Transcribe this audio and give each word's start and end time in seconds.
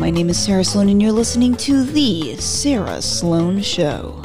My 0.00 0.08
name 0.08 0.30
is 0.30 0.42
Sarah 0.42 0.64
Sloan, 0.64 0.88
and 0.88 1.02
you're 1.02 1.12
listening 1.12 1.54
to 1.56 1.84
The 1.84 2.34
Sarah 2.36 3.02
Sloan 3.02 3.60
Show. 3.60 4.24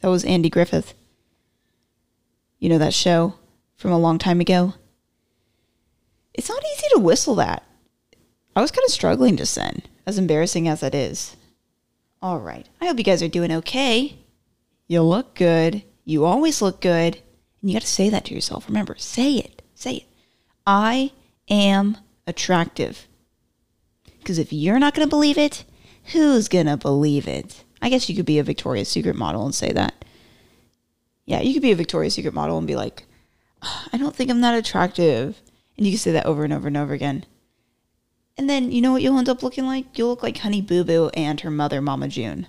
That 0.00 0.08
was 0.08 0.24
Andy 0.24 0.48
Griffith. 0.48 0.94
You 2.58 2.70
know 2.70 2.78
that 2.78 2.94
show 2.94 3.34
from 3.76 3.92
a 3.92 3.98
long 3.98 4.18
time 4.18 4.40
ago? 4.40 4.72
It's 6.32 6.48
not 6.48 6.64
easy 6.74 6.86
to 6.94 7.00
whistle 7.00 7.34
that. 7.34 7.64
I 8.56 8.62
was 8.62 8.70
kind 8.70 8.86
of 8.86 8.90
struggling 8.90 9.36
just 9.36 9.54
then, 9.54 9.82
as 10.08 10.16
embarrassing 10.16 10.66
as 10.66 10.82
it 10.82 10.94
is. 10.94 11.36
All 12.22 12.40
right. 12.40 12.66
I 12.80 12.86
hope 12.86 12.96
you 12.96 13.04
guys 13.04 13.22
are 13.22 13.28
doing 13.28 13.52
okay. 13.52 14.18
You 14.86 15.02
look 15.02 15.34
good. 15.34 15.82
You 16.06 16.24
always 16.24 16.62
look 16.62 16.80
good. 16.80 17.16
And 17.60 17.70
you 17.70 17.74
got 17.74 17.82
to 17.82 17.86
say 17.86 18.08
that 18.08 18.24
to 18.24 18.34
yourself. 18.34 18.66
Remember, 18.68 18.94
say 18.96 19.34
it. 19.34 19.60
Say 19.74 19.96
it. 19.96 20.06
I 20.66 21.12
am 21.50 21.98
attractive. 22.26 23.06
Because 24.18 24.38
if 24.38 24.50
you're 24.50 24.78
not 24.78 24.94
going 24.94 25.06
to 25.06 25.10
believe 25.10 25.36
it, 25.36 25.64
who's 26.12 26.48
going 26.48 26.66
to 26.66 26.78
believe 26.78 27.28
it? 27.28 27.62
I 27.82 27.90
guess 27.90 28.08
you 28.08 28.16
could 28.16 28.24
be 28.24 28.38
a 28.38 28.42
Victoria's 28.44 28.88
Secret 28.88 29.14
model 29.14 29.44
and 29.44 29.54
say 29.54 29.72
that. 29.72 30.06
Yeah, 31.26 31.42
you 31.42 31.52
could 31.52 31.62
be 31.62 31.72
a 31.72 31.76
Victoria's 31.76 32.14
Secret 32.14 32.32
model 32.32 32.56
and 32.56 32.66
be 32.66 32.76
like, 32.76 33.04
I 33.92 33.98
don't 33.98 34.16
think 34.16 34.30
I'm 34.30 34.40
that 34.40 34.56
attractive. 34.56 35.42
And 35.76 35.86
you 35.86 35.92
can 35.92 35.98
say 35.98 36.12
that 36.12 36.24
over 36.24 36.44
and 36.44 36.52
over 36.54 36.66
and 36.66 36.78
over 36.78 36.94
again. 36.94 37.26
And 38.38 38.48
then 38.48 38.70
you 38.70 38.80
know 38.80 38.92
what 38.92 39.02
you'll 39.02 39.18
end 39.18 39.28
up 39.28 39.42
looking 39.42 39.66
like? 39.66 39.98
You'll 39.98 40.10
look 40.10 40.22
like 40.22 40.38
Honey 40.38 40.62
Boo 40.62 40.84
Boo 40.84 41.10
and 41.14 41.40
her 41.40 41.50
mother, 41.50 41.82
Mama 41.82 42.06
June. 42.08 42.46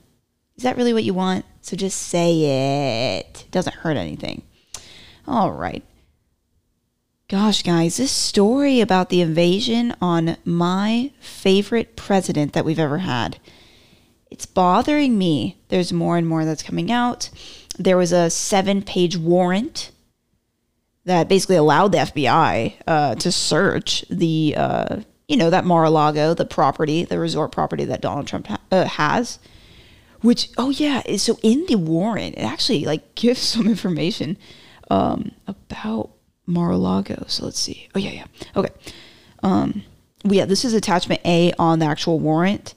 Is 0.56 0.64
that 0.64 0.78
really 0.78 0.94
what 0.94 1.04
you 1.04 1.16
want? 1.16 1.46
So 1.62 1.76
just 1.76 2.00
say 2.00 3.18
it. 3.20 3.46
It 3.46 3.52
doesn't 3.52 3.78
hurt 3.78 3.98
anything. 3.98 4.44
All 5.28 5.52
right. 5.52 5.84
Gosh, 7.28 7.64
guys, 7.64 7.98
this 7.98 8.12
story 8.12 8.82
about 8.82 9.10
the 9.10 9.22
invasion 9.22 9.96
on 10.02 10.38
my 10.46 11.12
favorite 11.20 11.96
president 11.96 12.54
that 12.54 12.66
we've 12.66 12.80
ever 12.80 13.00
had. 13.00 13.40
It's 14.32 14.46
bothering 14.46 15.18
me. 15.18 15.60
There's 15.70 15.94
more 15.94 16.18
and 16.18 16.28
more 16.28 16.46
that's 16.46 16.64
coming 16.64 16.92
out. 16.92 17.30
There 17.78 17.98
was 17.98 18.12
a 18.12 18.30
seven 18.30 18.82
page 18.82 19.16
warrant 19.16 19.92
that 21.06 21.30
basically 21.30 21.56
allowed 21.56 21.92
the 21.92 22.00
FBI 22.00 22.74
uh, 22.88 23.16
to 23.16 23.32
search 23.32 24.06
the 24.10 24.56
uh, 24.58 24.98
you 25.30 25.38
know, 25.38 25.52
that 25.52 25.64
Mar-a-Lago, 25.64 26.34
the 26.34 26.44
property, 26.44 27.06
the 27.06 27.20
resort 27.20 27.52
property 27.52 27.86
that 27.86 28.02
Donald 28.02 28.26
Trump 28.26 28.48
ha- 28.48 28.60
uh, 28.72 28.86
has, 28.86 29.38
which, 30.22 30.50
oh 30.58 30.72
yeah, 30.72 31.04
so 31.18 31.38
in 31.44 31.66
the 31.68 31.76
warrant, 31.76 32.36
it 32.36 32.42
actually 32.42 32.84
like 32.84 33.16
gives 33.16 33.40
some 33.40 33.68
information 33.68 34.38
um, 34.90 35.32
about 35.48 36.10
Mar-a-Lago. 36.48 37.26
So 37.28 37.46
let's 37.46 37.60
see. 37.60 37.88
Oh 37.94 38.00
yeah, 38.00 38.10
yeah. 38.10 38.26
Okay. 38.56 38.74
Um, 39.44 39.84
well, 40.26 40.34
yeah, 40.34 40.46
this 40.46 40.66
is 40.66 40.74
attachment 40.74 41.22
A 41.24 41.54
on 41.60 41.78
the 41.78 41.86
actual 41.86 42.20
warrant. 42.20 42.74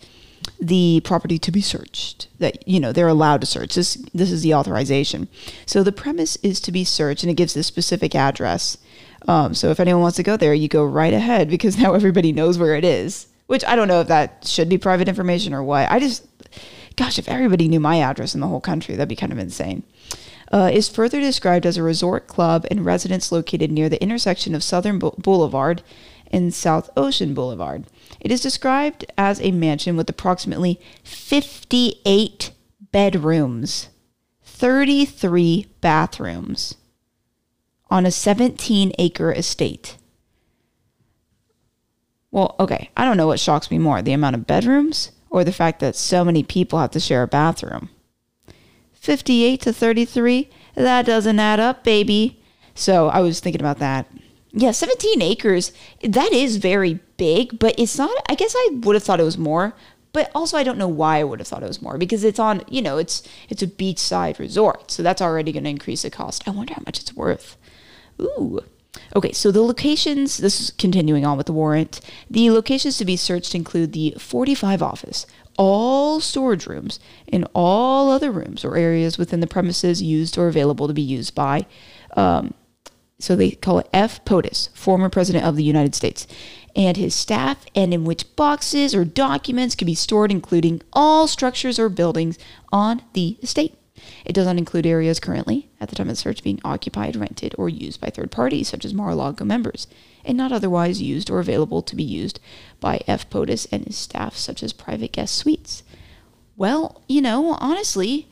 The 0.61 1.01
property 1.05 1.39
to 1.39 1.51
be 1.51 1.61
searched 1.61 2.29
that 2.39 2.69
you 2.69 2.79
know 2.79 2.93
they're 2.93 3.09
allowed 3.09 3.41
to 3.41 3.47
search. 3.47 3.75
This 3.75 3.95
this 4.13 4.31
is 4.31 4.43
the 4.43 4.55
authorization. 4.55 5.29
So 5.67 5.83
the 5.83 5.91
premise 5.91 6.37
is 6.43 6.61
to 6.61 6.73
be 6.73 6.85
searched, 6.85 7.25
and 7.25 7.31
it 7.31 7.35
gives 7.35 7.55
this 7.55 7.67
specific 7.67 8.15
address. 8.15 8.77
Um, 9.29 9.55
so 9.55 9.71
if 9.71 9.81
anyone 9.81 10.03
wants 10.03 10.17
to 10.17 10.23
go 10.23 10.37
there, 10.37 10.55
you 10.55 10.69
go 10.69 10.85
right 10.85 11.13
ahead 11.13 11.49
because 11.49 11.79
now 11.79 11.95
everybody 11.95 12.33
knows 12.33 12.59
where 12.59 12.75
it 12.75 12.85
is. 12.85 13.29
Which 13.47 13.65
I 13.65 13.77
don't 13.77 13.89
know 13.89 14.01
if 14.01 14.09
that 14.09 14.47
should 14.47 14.69
be 14.69 14.79
private 14.79 15.09
information 15.09 15.53
or 15.53 15.63
what. 15.63 15.91
I 15.91 15.99
just, 15.99 16.27
gosh, 16.97 17.19
if 17.19 17.29
everybody 17.29 17.69
knew 17.69 17.81
my 17.81 18.01
address 18.01 18.35
in 18.35 18.41
the 18.41 18.47
whole 18.47 18.61
country, 18.61 18.95
that'd 18.95 19.09
be 19.09 19.17
kind 19.17 19.33
of 19.33 19.39
insane. 19.39 19.83
Uh, 20.51 20.71
is 20.73 20.89
further 20.89 21.21
described 21.21 21.67
as 21.67 21.77
a 21.77 21.83
resort 21.83 22.27
club 22.27 22.67
and 22.71 22.85
residence 22.85 23.33
located 23.33 23.71
near 23.71 23.89
the 23.89 24.03
intersection 24.03 24.55
of 24.55 24.63
Southern 24.63 24.99
Boulevard 24.99 25.83
and 26.31 26.55
South 26.55 26.89
Ocean 26.97 27.35
Boulevard. 27.35 27.85
It 28.21 28.31
is 28.31 28.41
described 28.41 29.05
as 29.19 29.41
a 29.41 29.51
mansion 29.51 29.97
with 29.97 30.09
approximately 30.09 30.81
58 31.05 32.53
bedrooms, 32.91 33.89
33 34.45 35.67
bathrooms 35.81 36.77
on 37.93 38.07
a 38.07 38.11
17 38.11 38.91
acre 38.99 39.31
estate. 39.31 39.99
Well, 42.31 42.57
okay, 42.59 42.89
I 42.97 43.05
don't 43.05 43.19
know 43.19 43.27
what 43.27 43.39
shocks 43.39 43.71
me 43.71 43.79
more 43.79 44.01
the 44.01 44.15
amount 44.15 44.35
of 44.35 44.47
bedrooms 44.47 45.13
or 45.29 45.45
the 45.45 45.53
fact 45.53 45.81
that 45.81 45.95
so 45.95 46.25
many 46.25 46.43
people 46.43 46.79
have 46.79 46.93
to 46.93 47.01
share 47.01 47.23
a 47.23 47.29
bathroom. 47.29 47.91
58 48.95 49.61
to 49.61 49.75
33, 49.75 50.49
that 50.75 51.05
doesn't 51.05 51.39
add 51.39 51.61
up, 51.61 51.85
baby. 51.85 52.43
So 52.75 53.09
I 53.09 53.21
was 53.21 53.41
thinking 53.41 53.61
about 53.61 53.79
that. 53.81 54.07
Yeah, 54.53 54.71
17 54.71 55.21
acres, 55.21 55.73
that 56.03 56.33
is 56.33 56.57
very 56.57 56.99
big, 57.19 57.59
but 57.59 57.75
it's 57.79 57.99
not, 57.99 58.11
I 58.27 58.35
guess 58.35 58.55
I 58.57 58.71
would 58.85 58.95
have 58.95 59.03
thought 59.03 59.21
it 59.21 59.25
was 59.25 59.37
more, 59.37 59.75
but 60.15 60.31
also 60.35 60.57
I 60.57 60.63
don't 60.63 60.79
know 60.79 60.89
why 60.89 61.19
I 61.19 61.25
would 61.25 61.41
have 61.41 61.49
thought 61.49 61.63
it 61.63 61.69
was 61.69 61.83
more 61.83 61.99
because 61.99 62.25
it's 62.25 62.39
on, 62.39 62.63
you 62.69 62.81
know, 62.81 62.97
it's 62.97 63.23
it's 63.51 63.63
a 63.63 63.67
beachside 63.67 64.39
resort. 64.39 64.91
So 64.91 65.03
that's 65.03 65.23
already 65.23 65.53
going 65.53 65.65
to 65.65 65.71
increase 65.71 66.03
the 66.03 66.11
cost. 66.11 66.47
I 66.49 66.53
wonder 66.53 66.73
how 66.75 66.83
much 66.87 67.01
it's 67.01 67.15
worth. 67.15 67.57
Ooh. 68.23 68.61
Okay, 69.15 69.33
so 69.33 69.51
the 69.51 69.63
locations, 69.63 70.39
this 70.39 70.61
is 70.61 70.71
continuing 70.71 71.25
on 71.25 71.37
with 71.37 71.47
the 71.47 71.53
warrant. 71.53 72.01
The 72.31 72.51
locations 72.51 72.99
to 72.99 73.05
be 73.05 73.17
searched 73.17 73.55
include 73.55 73.93
the 73.93 74.15
45 74.19 74.83
office, 74.83 75.27
all 75.59 76.21
storage 76.21 76.67
rooms, 76.67 76.99
and 77.29 77.47
all 77.55 78.11
other 78.11 78.31
rooms 78.31 78.65
or 78.65 78.77
areas 78.77 79.19
within 79.19 79.41
the 79.41 79.47
premises 79.47 80.03
used 80.03 80.39
or 80.39 80.49
available 80.49 80.89
to 80.89 80.95
be 80.95 81.03
used 81.03 81.35
by, 81.35 81.67
um, 82.17 82.55
so 83.19 83.37
they 83.37 83.53
call 83.53 83.79
it 83.79 83.89
F. 83.93 84.25
POTUS, 84.25 84.71
former 84.75 85.09
president 85.09 85.45
of 85.45 85.57
the 85.57 85.63
United 85.63 85.95
States, 85.95 86.27
and 86.75 86.97
his 86.97 87.15
staff, 87.15 87.65
and 87.75 87.95
in 87.95 88.05
which 88.05 88.35
boxes 88.35 88.95
or 88.95 89.05
documents 89.05 89.75
can 89.75 89.87
be 89.87 89.95
stored, 89.95 90.33
including 90.33 90.83
all 90.93 91.29
structures 91.29 91.79
or 91.79 91.89
buildings 91.89 92.39
on 92.73 93.03
the 93.13 93.39
estate. 93.43 93.77
It 94.25 94.33
does 94.33 94.47
not 94.47 94.59
include 94.59 94.87
areas 94.87 95.21
currently, 95.21 95.69
at 95.81 95.89
the 95.89 95.97
time 95.97 96.09
of 96.09 96.17
the 96.17 96.21
search, 96.21 96.43
being 96.43 96.61
occupied, 96.65 97.17
rented, 97.17 97.55
or 97.59 97.69
used 97.69 98.01
by 98.01 98.11
third 98.11 98.31
parties, 98.31 98.69
such 98.69 98.85
as 98.85 98.95
Mar-a-Lago 98.95 99.45
members, 99.45 99.87
and 100.25 100.37
not 100.37 100.53
otherwise 100.53 101.03
used 101.03 101.31
or 101.31 101.41
available 101.41 101.83
to 101.83 101.97
be 101.97 102.03
used 102.03 102.41
by 102.81 103.01
F. 103.07 103.29
POTUS 103.31 103.67
and 103.73 103.85
his 103.85 103.97
staff, 103.97 104.37
such 104.37 104.63
as 104.63 104.73
private 104.73 105.13
guest 105.13 105.35
suites. 105.35 105.83
Well, 106.57 107.03
you 107.09 107.21
know, 107.21 107.57
honestly, 107.59 108.29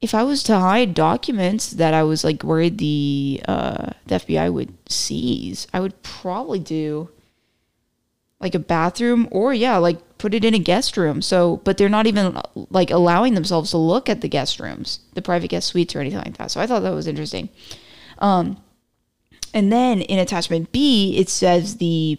if 0.00 0.14
I 0.14 0.22
was 0.22 0.42
to 0.44 0.58
hide 0.58 0.94
documents 0.94 1.70
that 1.70 1.94
I 1.94 2.02
was 2.02 2.24
like 2.24 2.42
worried 2.42 2.78
the 2.78 3.42
uh, 3.46 3.90
the 4.06 4.16
FBI 4.16 4.52
would 4.52 4.74
seize, 4.88 5.66
I 5.72 5.80
would 5.80 6.02
probably 6.02 6.58
do 6.58 7.08
like 8.40 8.54
a 8.54 8.58
bathroom 8.58 9.28
or 9.30 9.54
yeah, 9.54 9.76
like 9.78 10.18
put 10.18 10.34
it 10.34 10.44
in 10.44 10.54
a 10.54 10.58
guest 10.58 10.96
room. 10.96 11.22
So, 11.22 11.58
but 11.64 11.78
they're 11.78 11.88
not 11.88 12.06
even 12.06 12.38
like 12.70 12.90
allowing 12.90 13.34
themselves 13.34 13.70
to 13.70 13.78
look 13.78 14.08
at 14.08 14.20
the 14.20 14.28
guest 14.28 14.60
rooms, 14.60 15.00
the 15.14 15.22
private 15.22 15.48
guest 15.48 15.68
suites 15.68 15.96
or 15.96 16.00
anything 16.00 16.18
like 16.18 16.36
that. 16.38 16.50
So 16.50 16.60
I 16.60 16.66
thought 16.66 16.82
that 16.82 16.94
was 16.94 17.06
interesting. 17.06 17.48
Um, 18.18 18.62
and 19.54 19.72
then 19.72 20.02
in 20.02 20.18
attachment 20.18 20.72
B, 20.72 21.16
it 21.18 21.28
says 21.28 21.78
the 21.78 22.18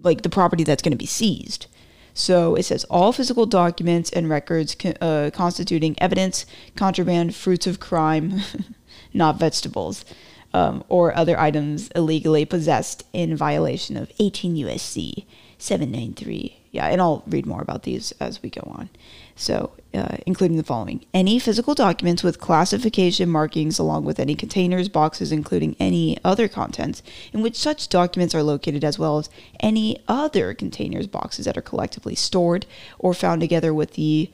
like 0.00 0.22
the 0.22 0.28
property 0.28 0.64
that's 0.64 0.82
going 0.82 0.92
to 0.92 0.98
be 0.98 1.06
seized. 1.06 1.66
So 2.14 2.56
it 2.56 2.64
says 2.64 2.84
all 2.84 3.12
physical 3.12 3.46
documents 3.46 4.10
and 4.10 4.28
records 4.28 4.76
uh, 5.00 5.30
constituting 5.32 5.94
evidence, 5.98 6.44
contraband, 6.76 7.34
fruits 7.34 7.66
of 7.66 7.80
crime, 7.80 8.40
not 9.14 9.38
vegetables, 9.38 10.04
um, 10.54 10.84
or 10.88 11.16
other 11.16 11.38
items 11.38 11.88
illegally 11.94 12.44
possessed 12.44 13.04
in 13.12 13.36
violation 13.36 13.96
of 13.96 14.12
18 14.18 14.56
USC 14.56 15.24
793 15.58 16.62
yeah, 16.72 16.86
and 16.86 17.02
I'll 17.02 17.22
read 17.26 17.44
more 17.44 17.60
about 17.60 17.82
these 17.82 18.12
as 18.12 18.42
we 18.42 18.48
go 18.48 18.62
on. 18.74 18.88
So, 19.36 19.72
uh, 19.92 20.16
including 20.24 20.56
the 20.56 20.62
following 20.62 21.04
any 21.12 21.38
physical 21.38 21.74
documents 21.74 22.22
with 22.22 22.40
classification 22.40 23.28
markings, 23.28 23.78
along 23.78 24.04
with 24.04 24.18
any 24.18 24.34
containers, 24.34 24.88
boxes, 24.88 25.32
including 25.32 25.76
any 25.78 26.16
other 26.24 26.48
contents 26.48 27.02
in 27.34 27.42
which 27.42 27.58
such 27.58 27.90
documents 27.90 28.34
are 28.34 28.42
located, 28.42 28.84
as 28.84 28.98
well 28.98 29.18
as 29.18 29.28
any 29.60 30.02
other 30.08 30.54
containers, 30.54 31.06
boxes 31.06 31.44
that 31.44 31.58
are 31.58 31.62
collectively 31.62 32.14
stored 32.14 32.64
or 32.98 33.12
found 33.12 33.42
together 33.42 33.74
with 33.74 33.92
the 33.92 34.30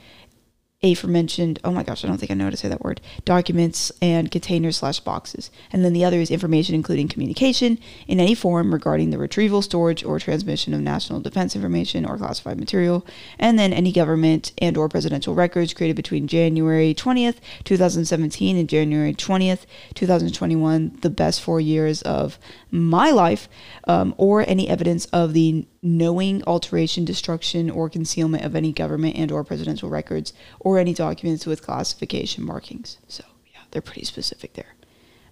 aforementioned 0.83 1.59
oh 1.65 1.73
my 1.73 1.83
gosh 1.83 2.05
i 2.05 2.09
don't 2.09 2.19
think 2.19 2.31
i 2.31 2.35
know 2.35 2.45
how 2.45 2.51
to 2.51 2.57
say 2.57 2.69
that 2.69 2.83
word 2.83 3.01
documents 3.25 3.91
and 4.01 4.31
containers 4.31 4.77
slash 4.77 5.01
boxes. 5.01 5.51
And 5.73 5.85
then 5.85 5.93
the 5.93 6.05
other 6.05 6.21
is 6.21 6.31
information 6.31 6.75
including 6.75 7.09
communication 7.09 7.79
in 8.07 8.21
any 8.21 8.35
form 8.35 8.73
regarding 8.73 9.11
the 9.11 9.19
retrieval 9.19 9.63
storage 9.63 10.05
or 10.05 10.19
transmission 10.19 10.75
of 10.75 10.81
national 10.81 11.21
defense 11.21 11.55
information 11.55 12.05
or 12.05 12.17
classified 12.17 12.59
material. 12.59 13.07
And 13.39 13.59
then 13.59 13.73
any 13.73 13.93
government 13.93 14.53
and 14.59 14.77
or 14.77 14.89
presidential 14.89 15.35
records 15.35 15.75
created 15.75 15.97
between 15.97 16.27
january 16.27 16.95
20th 16.95 17.37
2017 17.65 18.57
and 18.57 18.69
january 18.69 19.15
20th 19.15 19.67
2021 19.95 20.99
the 21.01 21.11
best 21.11 21.41
four 21.41 21.61
years 21.61 22.03
of 22.03 22.39
my 22.71 23.11
life 23.11 23.49
um, 23.87 24.15
or 24.17 24.49
any 24.49 24.69
evidence 24.69 25.07
of 25.07 25.33
the 25.33 25.67
knowing 25.83 26.43
alteration, 26.47 27.05
destruction, 27.05 27.71
or 27.71 27.89
concealment 27.89 28.45
of 28.45 28.57
any 28.57 28.73
government 28.73 29.17
and 29.17 29.31
or 29.31 29.45
presidential 29.45 29.89
records 29.89 30.33
or 30.61 30.79
any 30.79 30.95
documents 30.95 31.47
with 31.47 31.63
classification 31.63 32.45
markings. 32.45 32.99
So 33.07 33.25
yeah, 33.47 33.61
they're 33.71 33.83
pretty 33.83 34.05
specific 34.05 34.55
there. 34.55 34.75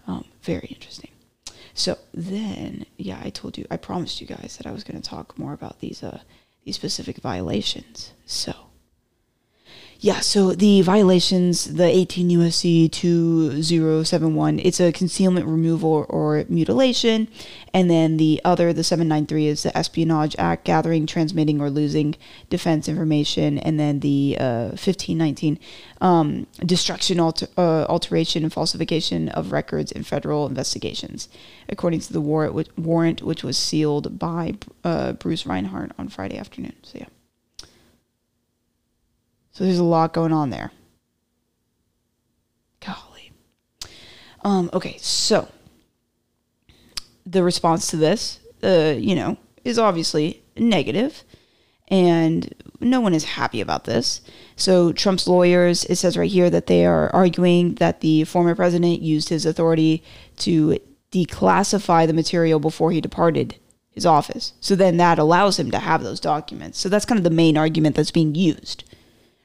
Um, 0.07 0.25
very 0.43 0.69
interesting. 0.69 1.11
So 1.75 1.99
then, 2.15 2.87
yeah, 2.97 3.21
I 3.23 3.31
told 3.31 3.59
you, 3.59 3.67
I 3.71 3.77
promised 3.77 4.21
you 4.21 4.27
guys 4.27 4.57
that 4.57 4.67
I 4.67 4.73
was 4.73 4.85
going 4.85 5.01
to 5.01 5.09
talk 5.09 5.39
more 5.39 5.53
about 5.53 5.81
these 5.81 6.03
uh, 6.03 6.21
these 6.65 6.77
specific 6.77 7.19
violations. 7.19 8.13
So 8.25 8.53
yeah, 10.01 10.21
so 10.21 10.53
the 10.53 10.83
violations, 10.83 11.65
the 11.65 11.87
18 11.87 12.29
USC 12.31 12.93
2071, 12.93 14.59
it's 14.59 14.79
a 14.79 14.93
concealment, 14.93 15.47
removal, 15.47 16.05
or 16.11 16.45
mutilation. 16.49 17.29
And 17.73 17.91
then 17.91 18.19
the 18.19 18.41
other, 18.45 18.73
the 18.73 18.85
793, 18.85 19.47
is 19.47 19.63
the 19.63 19.77
Espionage 19.77 20.37
Act, 20.39 20.65
gathering, 20.65 21.07
transmitting, 21.07 21.61
or 21.61 21.71
losing 21.71 22.15
defense 22.51 22.89
information. 22.89 23.59
And 23.59 23.81
then 23.81 24.01
the 24.01 24.37
uh, 24.39 24.69
1519, 24.77 25.59
um, 26.03 26.47
destruction, 26.65 27.19
alter, 27.19 27.49
uh, 27.57 27.85
alteration, 27.85 28.45
and 28.45 28.53
falsification 28.53 29.31
of 29.31 29.51
records 29.51 29.93
in 29.93 30.03
federal 30.03 30.47
investigations, 30.47 31.29
according 31.71 32.01
to 32.01 32.13
the 32.13 32.21
warrant, 32.21 33.23
which 33.23 33.43
was 33.43 33.57
sealed 33.57 34.19
by 34.19 34.55
uh, 34.85 35.15
Bruce 35.15 35.47
Reinhart 35.47 35.93
on 35.99 36.09
Friday 36.09 36.37
afternoon. 36.37 36.75
So, 36.83 36.99
yeah. 36.99 37.07
So 39.57 39.65
there's 39.65 39.79
a 39.79 39.85
lot 39.85 40.13
going 40.13 40.35
on 40.35 40.51
there. 40.51 40.71
Golly. 42.85 43.33
Um, 44.45 44.69
okay, 44.75 44.99
so 45.01 45.49
the 47.25 47.43
response 47.43 47.87
to 47.87 47.97
this, 47.97 48.39
uh, 48.63 48.97
you 48.99 49.15
know, 49.15 49.39
is 49.65 49.79
obviously 49.79 50.43
negative, 50.59 51.25
and 51.89 52.55
no 52.81 53.01
one 53.01 53.15
is 53.15 53.25
happy 53.25 53.63
about 53.63 53.85
this. 53.85 54.21
So 54.57 54.93
Trump's 54.93 55.27
lawyers, 55.27 55.87
it 55.87 55.97
says 55.97 56.19
right 56.19 56.31
here 56.31 56.51
that 56.51 56.67
they 56.67 56.85
are 56.85 57.09
arguing 57.15 57.77
that 57.77 58.03
the 58.03 58.25
former 58.25 58.55
president 58.55 59.01
used 59.01 59.31
his 59.31 59.47
authority 59.47 60.05
to 60.37 60.79
declassify 61.11 62.07
the 62.07 62.13
material 62.13 62.61
before 62.61 62.93
he 62.93 63.01
departed 63.01 63.57
his 63.89 64.05
office. 64.05 64.53
So 64.61 64.77
then 64.77 64.99
that 64.99 65.19
allows 65.19 65.59
him 65.59 65.71
to 65.71 65.79
have 65.79 66.03
those 66.03 66.21
documents. 66.21 66.79
So 66.79 66.91
that's 66.91 67.07
kind 67.07 67.17
of 67.17 67.25
the 67.25 67.31
main 67.31 67.57
argument 67.57 67.97
that's 67.97 68.11
being 68.11 68.35
used 68.35 68.85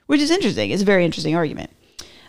which 0.07 0.21
is 0.21 0.31
interesting. 0.31 0.71
It's 0.71 0.81
a 0.81 0.86
very 0.86 1.06
interesting 1.06 1.36
argument. 1.36 1.71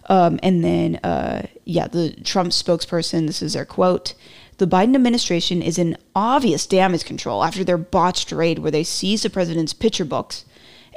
Um, 0.08 0.40
and 0.42 0.64
then, 0.64 0.96
uh, 0.96 1.46
yeah, 1.64 1.86
the 1.86 2.12
Trump 2.24 2.50
spokesperson, 2.50 3.26
this 3.26 3.42
is 3.42 3.52
their 3.52 3.64
quote 3.64 4.14
The 4.58 4.66
Biden 4.66 4.94
administration 4.94 5.62
is 5.62 5.78
in 5.78 5.96
obvious 6.14 6.66
damage 6.66 7.04
control 7.04 7.44
after 7.44 7.64
their 7.64 7.78
botched 7.78 8.32
raid 8.32 8.58
where 8.58 8.70
they 8.70 8.84
seized 8.84 9.24
the 9.24 9.30
president's 9.30 9.72
picture 9.72 10.04
books, 10.04 10.44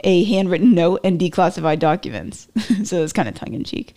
a 0.03 0.23
handwritten 0.25 0.73
note, 0.73 1.01
and 1.03 1.19
declassified 1.19 1.79
documents. 1.79 2.47
so 2.83 3.03
it's 3.03 3.13
kind 3.13 3.27
of 3.27 3.35
tongue 3.35 3.53
in 3.53 3.63
cheek. 3.63 3.95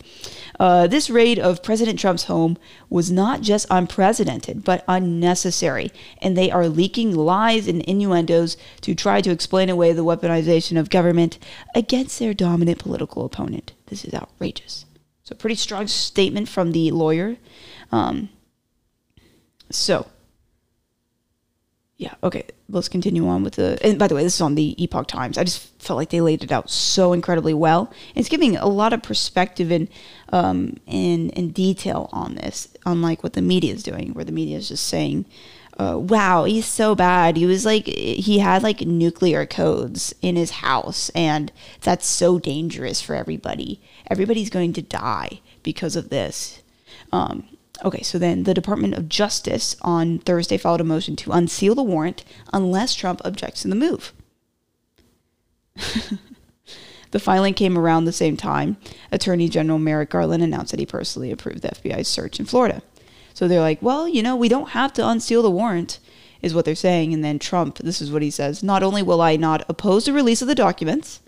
Uh, 0.59 0.87
this 0.87 1.09
raid 1.09 1.39
of 1.39 1.63
President 1.63 1.99
Trump's 1.99 2.25
home 2.25 2.57
was 2.89 3.11
not 3.11 3.41
just 3.41 3.65
unprecedented, 3.69 4.63
but 4.63 4.83
unnecessary, 4.87 5.91
and 6.21 6.37
they 6.37 6.51
are 6.51 6.67
leaking 6.67 7.15
lies 7.15 7.67
and 7.67 7.81
innuendos 7.83 8.57
to 8.81 8.93
try 8.93 9.21
to 9.21 9.31
explain 9.31 9.69
away 9.69 9.93
the 9.93 10.03
weaponization 10.03 10.77
of 10.77 10.89
government 10.89 11.37
against 11.75 12.19
their 12.19 12.33
dominant 12.33 12.79
political 12.79 13.23
opponent. 13.23 13.73
This 13.87 14.03
is 14.03 14.13
outrageous. 14.13 14.85
So, 15.23 15.35
pretty 15.35 15.55
strong 15.55 15.87
statement 15.87 16.49
from 16.49 16.71
the 16.71 16.91
lawyer. 16.91 17.37
Um, 17.91 18.29
so, 19.69 20.07
yeah, 21.99 22.13
okay, 22.23 22.45
let's 22.69 22.87
continue 22.87 23.27
on 23.27 23.43
with 23.43 23.55
the. 23.55 23.77
And 23.85 23.99
by 23.99 24.07
the 24.07 24.15
way, 24.15 24.23
this 24.23 24.35
is 24.35 24.41
on 24.41 24.55
the 24.55 24.81
Epoch 24.81 25.07
Times. 25.07 25.37
I 25.37 25.43
just 25.43 25.67
felt 25.83 25.97
like 25.97 26.11
they 26.11 26.21
laid 26.21 26.45
it 26.45 26.51
out 26.51 26.69
so 26.69 27.11
incredibly 27.11 27.53
well. 27.53 27.91
It's 28.15 28.29
giving 28.29 28.55
a 28.55 28.67
lot 28.67 28.93
of 28.93 29.03
perspective 29.03 29.69
and 29.69 29.89
um, 30.31 30.77
and 30.87 31.37
and 31.37 31.53
detail 31.53 32.07
on 32.13 32.35
this, 32.35 32.69
unlike 32.85 33.21
what 33.21 33.33
the 33.33 33.41
media 33.41 33.73
is 33.73 33.83
doing, 33.83 34.13
where 34.13 34.23
the 34.23 34.31
media 34.31 34.57
is 34.57 34.69
just 34.69 34.87
saying, 34.87 35.25
uh, 35.77 35.97
"Wow, 35.99 36.45
he's 36.45 36.65
so 36.65 36.95
bad. 36.95 37.35
He 37.35 37.45
was 37.45 37.65
like 37.65 37.87
he 37.87 38.39
had 38.39 38.63
like 38.63 38.79
nuclear 38.79 39.45
codes 39.45 40.15
in 40.21 40.37
his 40.37 40.51
house, 40.51 41.09
and 41.09 41.51
that's 41.81 42.07
so 42.07 42.39
dangerous 42.39 43.01
for 43.01 43.13
everybody. 43.13 43.81
Everybody's 44.09 44.49
going 44.49 44.71
to 44.71 44.81
die 44.81 45.41
because 45.63 45.97
of 45.97 46.07
this." 46.07 46.61
Um, 47.11 47.43
Okay, 47.83 48.01
so 48.01 48.17
then 48.17 48.43
the 48.43 48.53
Department 48.53 48.93
of 48.95 49.07
Justice 49.07 49.75
on 49.81 50.19
Thursday 50.19 50.57
filed 50.57 50.81
a 50.81 50.83
motion 50.83 51.15
to 51.17 51.31
unseal 51.31 51.75
the 51.75 51.83
warrant 51.83 52.25
unless 52.51 52.93
Trump 52.93 53.21
objects 53.23 53.61
to 53.61 53.67
the 53.69 53.75
move. 53.75 54.13
the 57.11 57.19
filing 57.19 57.53
came 57.53 57.77
around 57.77 58.03
the 58.03 58.11
same 58.11 58.35
time 58.35 58.75
Attorney 59.11 59.47
General 59.47 59.79
Merrick 59.79 60.09
Garland 60.09 60.43
announced 60.43 60.71
that 60.71 60.79
he 60.79 60.85
personally 60.85 61.31
approved 61.31 61.61
the 61.61 61.69
FBI's 61.69 62.07
search 62.07 62.39
in 62.39 62.45
Florida. 62.45 62.81
So 63.33 63.47
they're 63.47 63.61
like, 63.61 63.81
well, 63.81 64.07
you 64.07 64.21
know, 64.21 64.35
we 64.35 64.49
don't 64.49 64.69
have 64.69 64.91
to 64.93 65.07
unseal 65.07 65.41
the 65.41 65.49
warrant, 65.49 65.99
is 66.41 66.53
what 66.53 66.65
they're 66.65 66.75
saying. 66.75 67.13
And 67.13 67.23
then 67.23 67.39
Trump, 67.39 67.77
this 67.77 68.01
is 68.01 68.11
what 68.11 68.21
he 68.21 68.31
says 68.31 68.61
Not 68.61 68.83
only 68.83 69.01
will 69.01 69.21
I 69.21 69.37
not 69.37 69.63
oppose 69.69 70.05
the 70.05 70.13
release 70.13 70.41
of 70.41 70.47
the 70.47 70.55
documents, 70.55 71.21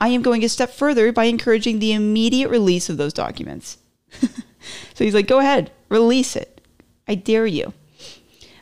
I 0.00 0.08
am 0.08 0.22
going 0.22 0.44
a 0.44 0.48
step 0.48 0.70
further 0.70 1.12
by 1.12 1.24
encouraging 1.24 1.78
the 1.78 1.92
immediate 1.92 2.48
release 2.48 2.88
of 2.88 2.96
those 2.96 3.12
documents. 3.12 3.78
so 4.94 5.04
he's 5.04 5.14
like, 5.14 5.26
go 5.26 5.38
ahead, 5.40 5.70
release 5.88 6.36
it. 6.36 6.60
I 7.06 7.14
dare 7.14 7.46
you. 7.46 7.72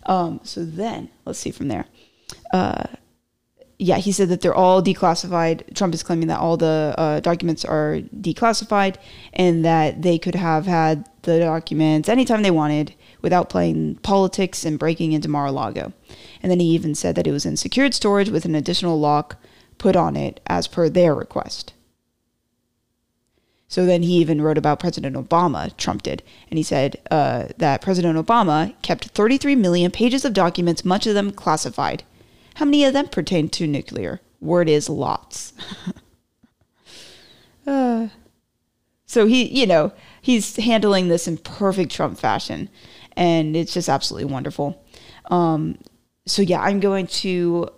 Um, 0.06 0.40
so 0.42 0.64
then, 0.64 1.10
let's 1.24 1.38
see 1.38 1.50
from 1.50 1.68
there. 1.68 1.86
Uh, 2.52 2.84
yeah, 3.78 3.96
he 3.96 4.12
said 4.12 4.28
that 4.28 4.40
they're 4.40 4.54
all 4.54 4.80
declassified. 4.80 5.74
Trump 5.74 5.92
is 5.92 6.04
claiming 6.04 6.28
that 6.28 6.38
all 6.38 6.56
the 6.56 6.94
uh, 6.96 7.20
documents 7.20 7.64
are 7.64 8.00
declassified 8.16 8.96
and 9.32 9.64
that 9.64 10.02
they 10.02 10.18
could 10.18 10.36
have 10.36 10.66
had 10.66 11.08
the 11.22 11.40
documents 11.40 12.08
anytime 12.08 12.42
they 12.42 12.50
wanted 12.50 12.94
without 13.22 13.48
playing 13.48 13.96
politics 13.96 14.64
and 14.64 14.78
breaking 14.78 15.12
into 15.12 15.28
Mar 15.28 15.46
a 15.46 15.52
Lago. 15.52 15.92
And 16.42 16.50
then 16.50 16.60
he 16.60 16.66
even 16.66 16.94
said 16.94 17.16
that 17.16 17.26
it 17.26 17.32
was 17.32 17.44
in 17.44 17.56
secured 17.56 17.92
storage 17.92 18.28
with 18.28 18.44
an 18.44 18.54
additional 18.54 19.00
lock 19.00 19.36
put 19.78 19.96
on 19.96 20.16
it 20.16 20.40
as 20.46 20.68
per 20.68 20.88
their 20.88 21.14
request. 21.14 21.72
So 23.72 23.86
then 23.86 24.02
he 24.02 24.18
even 24.18 24.42
wrote 24.42 24.58
about 24.58 24.80
President 24.80 25.16
Obama, 25.16 25.74
Trump 25.78 26.02
did, 26.02 26.22
and 26.50 26.58
he 26.58 26.62
said 26.62 27.00
uh, 27.10 27.46
that 27.56 27.80
President 27.80 28.18
Obama 28.18 28.74
kept 28.82 29.06
33 29.06 29.56
million 29.56 29.90
pages 29.90 30.26
of 30.26 30.34
documents, 30.34 30.84
much 30.84 31.06
of 31.06 31.14
them 31.14 31.30
classified. 31.30 32.02
How 32.56 32.66
many 32.66 32.84
of 32.84 32.92
them 32.92 33.08
pertain 33.08 33.48
to 33.48 33.66
nuclear? 33.66 34.20
Word 34.42 34.68
is 34.68 34.90
lots. 34.90 35.54
uh, 37.66 38.08
so 39.06 39.24
he, 39.24 39.44
you 39.44 39.66
know, 39.66 39.94
he's 40.20 40.56
handling 40.56 41.08
this 41.08 41.26
in 41.26 41.38
perfect 41.38 41.92
Trump 41.92 42.18
fashion, 42.18 42.68
and 43.16 43.56
it's 43.56 43.72
just 43.72 43.88
absolutely 43.88 44.30
wonderful. 44.30 44.84
Um, 45.30 45.78
so 46.26 46.42
yeah, 46.42 46.60
I'm 46.60 46.80
going 46.80 47.06
to 47.06 47.70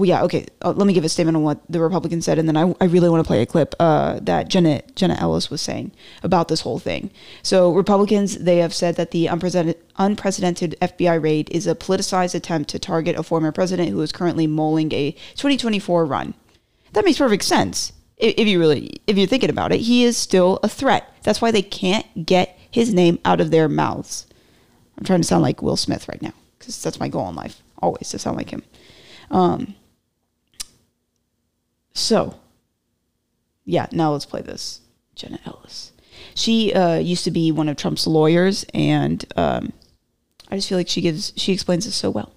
well, 0.00 0.08
yeah, 0.08 0.22
okay. 0.22 0.46
Uh, 0.62 0.72
let 0.72 0.86
me 0.86 0.94
give 0.94 1.04
a 1.04 1.10
statement 1.10 1.36
on 1.36 1.42
what 1.42 1.60
the 1.68 1.78
Republicans 1.78 2.24
said, 2.24 2.38
and 2.38 2.48
then 2.48 2.56
I, 2.56 2.74
I 2.80 2.86
really 2.86 3.10
want 3.10 3.22
to 3.22 3.26
play 3.26 3.42
a 3.42 3.46
clip 3.46 3.74
uh, 3.78 4.18
that 4.22 4.48
Jenna 4.48 4.80
Jenna 4.94 5.14
Ellis 5.20 5.50
was 5.50 5.60
saying 5.60 5.92
about 6.22 6.48
this 6.48 6.62
whole 6.62 6.78
thing. 6.78 7.10
So 7.42 7.70
Republicans 7.72 8.38
they 8.38 8.56
have 8.58 8.72
said 8.72 8.96
that 8.96 9.10
the 9.10 9.26
unprecedented 9.26 9.76
unprecedented 9.98 10.74
FBI 10.80 11.22
raid 11.22 11.50
is 11.50 11.66
a 11.66 11.74
politicized 11.74 12.34
attempt 12.34 12.70
to 12.70 12.78
target 12.78 13.14
a 13.18 13.22
former 13.22 13.52
president 13.52 13.90
who 13.90 14.00
is 14.00 14.10
currently 14.10 14.46
mulling 14.46 14.90
a 14.92 15.12
2024 15.36 16.06
run. 16.06 16.32
That 16.94 17.04
makes 17.04 17.18
perfect 17.18 17.44
sense 17.44 17.92
if, 18.16 18.34
if 18.38 18.48
you 18.48 18.58
really 18.58 19.02
if 19.06 19.18
you're 19.18 19.26
thinking 19.26 19.50
about 19.50 19.70
it. 19.70 19.80
He 19.80 20.04
is 20.04 20.16
still 20.16 20.60
a 20.62 20.68
threat. 20.68 21.12
That's 21.24 21.42
why 21.42 21.50
they 21.50 21.62
can't 21.62 22.24
get 22.24 22.58
his 22.70 22.94
name 22.94 23.18
out 23.26 23.42
of 23.42 23.50
their 23.50 23.68
mouths. 23.68 24.26
I'm 24.96 25.04
trying 25.04 25.20
to 25.20 25.26
sound 25.26 25.42
like 25.42 25.60
Will 25.60 25.76
Smith 25.76 26.08
right 26.08 26.22
now 26.22 26.32
because 26.58 26.82
that's 26.82 26.98
my 26.98 27.08
goal 27.08 27.28
in 27.28 27.34
life, 27.34 27.60
always 27.82 28.08
to 28.10 28.18
sound 28.18 28.38
like 28.38 28.48
him. 28.48 28.62
Um, 29.30 29.74
so, 32.00 32.38
yeah, 33.64 33.86
now 33.92 34.12
let's 34.12 34.26
play 34.26 34.42
this. 34.42 34.80
Jenna 35.14 35.38
Ellis. 35.44 35.92
She 36.34 36.72
uh, 36.72 36.96
used 36.96 37.24
to 37.24 37.30
be 37.30 37.52
one 37.52 37.68
of 37.68 37.76
Trump's 37.76 38.06
lawyers, 38.06 38.64
and 38.72 39.24
um, 39.36 39.72
I 40.48 40.56
just 40.56 40.68
feel 40.68 40.78
like 40.78 40.88
she 40.88 41.00
gives 41.00 41.32
she 41.36 41.52
explains 41.52 41.84
this 41.84 41.94
so 41.94 42.10
well. 42.10 42.32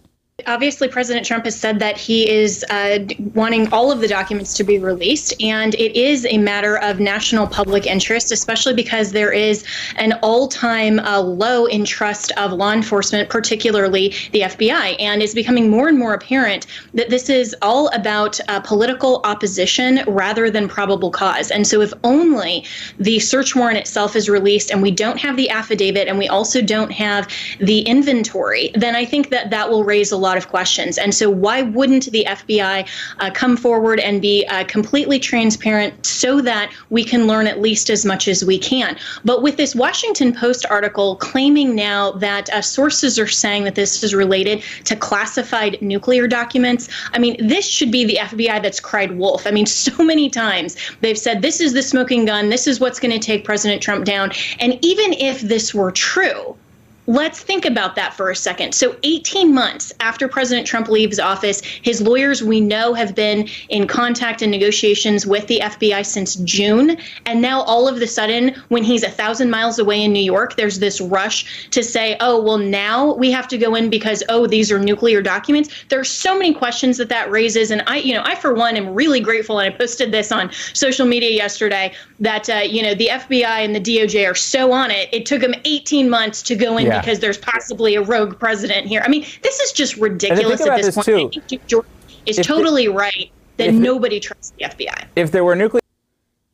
Obviously, 0.48 0.88
President 0.88 1.28
Trump 1.28 1.46
has 1.46 1.56
said 1.56 1.78
that 1.78 1.96
he 1.96 2.28
is 2.28 2.66
uh, 2.72 2.98
wanting 3.36 3.72
all 3.72 3.92
of 3.92 4.00
the 4.00 4.08
documents 4.08 4.56
to 4.56 4.64
be 4.64 4.80
released, 4.80 5.32
and 5.40 5.76
it 5.76 5.96
is 5.96 6.26
a 6.26 6.40
matter 6.40 6.80
of 6.80 7.00
national 7.00 7.46
public 7.46 7.86
interest, 7.86 8.32
especially 8.32 8.74
because 8.74 9.12
there 9.12 9.32
is 9.32 9.64
an 9.98 10.14
all 10.24 10.48
time 10.48 11.00
uh, 11.02 11.22
low 11.22 11.68
in 11.68 11.86
trust 11.86 12.32
of 12.32 12.52
law 12.52 12.74
enforcement, 12.74 13.30
particularly 13.30 14.10
the 14.32 14.42
FBI. 14.42 14.96
And 14.98 15.22
it's 15.22 15.36
becoming 15.36 15.70
more 15.70 15.88
and 15.88 16.00
more 16.00 16.16
apparent 16.16 16.66
that 16.96 17.12
this 17.12 17.30
is 17.30 17.56
all 17.62 17.90
about 17.90 18.40
uh, 18.48 18.60
political 18.60 19.22
opposition 19.26 20.04
rather 20.08 20.50
than 20.50 20.68
probable 20.68 21.12
cause. 21.12 21.52
And 21.52 21.68
so, 21.68 21.80
if 21.80 21.94
only 22.04 22.66
the 22.98 23.20
search 23.20 23.56
warrant 23.56 23.78
itself 23.78 24.16
is 24.16 24.30
released 24.30 24.72
and 24.72 24.82
we 24.82 24.90
don't 24.90 25.20
have 25.20 25.38
the 25.38 25.52
affidavit 25.52 26.08
and 26.08 26.18
we 26.18 26.28
also 26.28 26.60
don't 26.60 26.92
have 26.92 27.28
the 27.60 27.82
inventory, 27.82 28.72
then 28.74 28.96
I 28.96 29.06
think 29.06 29.30
that 29.30 29.52
that 29.52 29.70
will 29.70 29.84
raise 29.84 30.12
a 30.12 30.23
lot 30.24 30.38
of 30.38 30.48
questions. 30.50 30.98
And 30.98 31.14
so, 31.14 31.30
why 31.30 31.62
wouldn't 31.62 32.06
the 32.12 32.26
FBI 32.28 32.88
uh, 33.20 33.32
come 33.32 33.56
forward 33.58 34.00
and 34.00 34.22
be 34.22 34.46
uh, 34.48 34.64
completely 34.64 35.20
transparent 35.20 36.06
so 36.06 36.42
that 36.42 36.72
we 36.90 37.04
can 37.04 37.28
learn 37.28 37.48
at 37.48 37.60
least 37.62 37.90
as 37.90 38.06
much 38.06 38.28
as 38.28 38.44
we 38.44 38.58
can? 38.58 38.98
But 39.24 39.44
with 39.44 39.58
this 39.58 39.76
Washington 39.76 40.34
Post 40.34 40.66
article 40.70 41.18
claiming 41.18 41.76
now 41.76 42.12
that 42.14 42.50
uh, 42.50 42.62
sources 42.62 43.20
are 43.20 43.28
saying 43.28 43.66
that 43.66 43.76
this 43.76 44.04
is 44.04 44.16
related 44.16 44.64
to 44.86 44.96
classified 44.96 45.82
nuclear 45.82 46.28
documents, 46.28 46.90
I 47.12 47.20
mean, 47.20 47.36
this 47.46 47.68
should 47.68 47.92
be 47.92 48.06
the 48.06 48.18
FBI 48.22 48.62
that's 48.62 48.80
cried 48.80 49.18
wolf. 49.18 49.46
I 49.46 49.52
mean, 49.52 49.66
so 49.84 50.04
many 50.04 50.30
times 50.30 50.78
they've 51.02 51.18
said 51.18 51.42
this 51.42 51.60
is 51.60 51.74
the 51.74 51.84
smoking 51.84 52.26
gun, 52.26 52.50
this 52.50 52.68
is 52.68 52.80
what's 52.80 53.00
going 53.00 53.12
to 53.12 53.20
take 53.20 53.44
President 53.44 53.82
Trump 53.82 54.06
down. 54.06 54.32
And 54.60 54.80
even 54.82 55.14
if 55.14 55.42
this 55.42 55.74
were 55.74 55.92
true, 55.92 56.56
Let's 57.06 57.42
think 57.42 57.66
about 57.66 57.96
that 57.96 58.14
for 58.14 58.30
a 58.30 58.36
second. 58.36 58.74
So, 58.74 58.96
18 59.04 59.54
months 59.54 59.92
after 60.00 60.30
President 60.30 60.66
Trump 60.66 60.88
leaves 60.88 61.20
office, 61.20 61.62
his 61.62 62.02
lawyers 62.02 62.42
we 62.42 62.62
know 62.62 62.94
have 62.94 63.14
been 63.14 63.50
in 63.68 63.88
contact 63.88 64.42
and 64.42 64.50
negotiations 64.50 65.28
with 65.28 65.48
the 65.48 65.60
FBI 65.60 66.06
since 66.06 66.36
June. 66.36 66.98
And 67.26 67.42
now, 67.42 67.64
all 67.64 67.90
of 67.90 68.02
a 68.02 68.08
sudden, 68.08 68.56
when 68.70 68.84
he's 68.84 69.04
a 69.04 69.10
thousand 69.10 69.50
miles 69.50 69.80
away 69.80 70.02
in 70.02 70.14
New 70.14 70.24
York, 70.24 70.56
there's 70.56 70.80
this 70.80 71.02
rush 71.02 71.70
to 71.72 71.84
say, 71.84 72.16
oh, 72.22 72.42
well, 72.42 72.58
now 72.58 73.16
we 73.16 73.32
have 73.32 73.50
to 73.50 73.58
go 73.58 73.76
in 73.76 73.90
because, 73.90 74.24
oh, 74.30 74.48
these 74.48 74.72
are 74.72 74.80
nuclear 74.80 75.22
documents. 75.22 75.70
There 75.90 76.00
are 76.00 76.06
so 76.06 76.38
many 76.38 76.54
questions 76.54 76.98
that 76.98 77.10
that 77.10 77.30
raises. 77.30 77.70
And 77.70 77.84
I, 77.86 77.98
you 77.98 78.14
know, 78.14 78.22
I, 78.24 78.36
for 78.36 78.54
one, 78.54 78.78
am 78.78 78.94
really 78.94 79.20
grateful. 79.20 79.60
And 79.60 79.74
I 79.74 79.78
posted 79.78 80.14
this 80.14 80.32
on 80.32 80.52
social 80.74 81.06
media 81.06 81.32
yesterday 81.32 81.94
that, 82.22 82.50
uh, 82.50 82.60
you 82.60 82.82
know, 82.82 82.96
the 82.96 83.10
FBI 83.12 83.44
and 83.44 83.76
the 83.76 83.82
DOJ 83.82 84.30
are 84.30 84.36
so 84.36 84.72
on 84.72 84.90
it. 84.90 85.10
It 85.12 85.26
took 85.26 85.42
them 85.42 85.54
18 85.66 86.10
months 86.10 86.42
to 86.44 86.56
go 86.56 86.78
in. 86.78 86.86
Yeah 86.86 86.93
yeah. 86.94 87.02
because 87.02 87.20
there's 87.20 87.38
possibly 87.38 87.96
a 87.96 88.02
rogue 88.02 88.40
president 88.40 88.88
here. 88.88 89.02
I 89.04 89.10
mean, 89.10 89.26
this 89.42 89.60
is 89.60 89.72
just 89.72 89.98
ridiculous 89.98 90.62
at 90.62 90.78
this, 90.78 90.96
this 90.96 91.06
point. 91.06 91.34
Too. 91.48 91.60
George 91.68 91.86
is 92.26 92.40
if 92.40 92.46
totally 92.46 92.88
the, 92.88 92.94
right 92.94 93.32
that 93.58 93.74
nobody 93.74 94.20
trusts 94.20 94.52
the 94.58 94.66
FBI. 94.66 95.08
If 95.16 95.32
there 95.32 95.44
were 95.44 95.56
nuclear. 95.56 95.82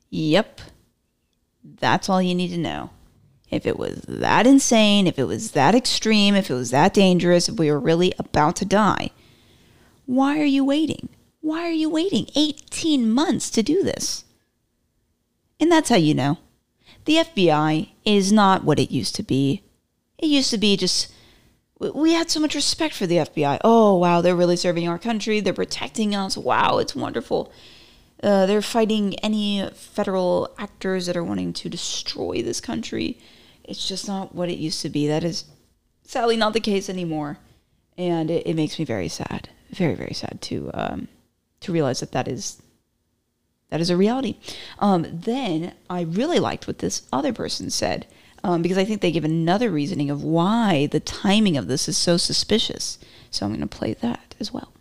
Yep. 0.10 0.62
That's 1.64 2.10
all 2.10 2.22
you 2.22 2.36
need 2.36 2.50
to 2.50 2.58
know. 2.58 2.92
If 3.50 3.66
it 3.66 3.80
was 3.80 4.02
that 4.08 4.46
insane, 4.46 5.08
if 5.08 5.18
it 5.18 5.24
was 5.24 5.52
that 5.52 5.74
extreme, 5.74 6.36
if 6.36 6.50
it 6.50 6.54
was 6.54 6.72
that 6.72 6.94
dangerous, 6.94 7.50
if 7.50 7.58
we 7.58 7.72
were 7.72 7.80
really 7.80 8.14
about 8.20 8.56
to 8.58 8.66
die, 8.66 9.10
why 10.06 10.40
are 10.40 10.46
you 10.46 10.64
waiting? 10.64 11.10
Why 11.42 11.62
are 11.62 11.72
you 11.72 11.90
waiting 11.90 12.28
18 12.36 13.10
months 13.10 13.50
to 13.52 13.64
do 13.64 13.82
this? 13.82 14.26
And 15.60 15.72
that's 15.72 15.90
how 15.90 15.96
you 15.96 16.14
know. 16.14 16.38
The 17.06 17.18
FBI 17.18 17.90
is 18.06 18.32
not 18.32 18.64
what 18.64 18.80
it 18.80 18.92
used 18.92 19.16
to 19.16 19.24
be. 19.24 19.64
It 20.20 20.28
used 20.28 20.52
to 20.52 20.58
be 20.58 20.78
just 20.78 21.12
we 21.80 22.14
had 22.14 22.30
so 22.30 22.42
much 22.42 22.56
respect 22.56 22.94
for 22.94 23.08
the 23.08 23.18
FBI. 23.18 23.60
Oh, 23.64 23.96
wow, 23.96 24.20
they're 24.20 24.36
really 24.36 24.58
serving 24.58 24.88
our 24.88 25.00
country. 25.00 25.40
They're 25.40 25.54
protecting 25.54 26.14
us. 26.14 26.38
Wow, 26.38 26.78
it's 26.78 26.94
wonderful. 26.94 27.52
Uh, 28.22 28.46
they're 28.46 28.62
fighting 28.62 29.16
any 29.20 29.68
federal 29.74 30.54
actors 30.58 31.06
that 31.06 31.16
are 31.16 31.24
wanting 31.24 31.54
to 31.54 31.70
destroy 31.70 32.42
this 32.42 32.60
country. 32.60 33.18
It's 33.64 33.88
just 33.88 34.08
not 34.08 34.36
what 34.36 34.50
it 34.50 34.58
used 34.58 34.82
to 34.82 34.90
be. 34.90 35.08
That 35.08 35.24
is 35.24 35.46
sadly 36.04 36.36
not 36.36 36.52
the 36.52 36.60
case 36.60 36.90
anymore, 36.90 37.40
and 37.98 38.30
it, 38.30 38.46
it 38.46 38.56
makes 38.56 38.78
me 38.78 38.84
very 38.84 39.08
sad, 39.08 39.48
very 39.70 39.96
very 39.96 40.14
sad 40.14 40.42
to 40.42 40.72
um, 40.74 41.08
to 41.62 41.72
realize 41.72 42.02
that 42.02 42.12
that 42.12 42.28
is 42.28 42.62
that 43.70 43.80
is 43.80 43.90
a 43.90 43.96
reality. 43.96 44.36
Um, 44.80 45.06
then 45.10 45.74
I 45.90 46.02
really 46.02 46.40
liked 46.40 46.68
what 46.68 46.80
this 46.80 47.04
other 47.14 47.32
person 47.32 47.70
said 47.70 48.06
um, 48.44 48.62
because 48.62 48.78
I 48.78 48.86
think 48.86 49.02
they 49.02 49.12
give 49.12 49.26
another 49.26 49.70
reasoning 49.70 50.10
of 50.10 50.24
why 50.24 50.88
the 50.88 51.00
timing 51.00 51.58
of 51.58 51.68
this 51.68 51.88
is 51.88 51.98
so 51.98 52.18
suspicious. 52.18 53.00
So 53.32 53.46
I'm 53.46 53.52
going 53.52 53.62
to 53.62 53.68
play 53.68 53.94
that 53.96 54.36
as 54.40 54.54
well. 54.54 54.72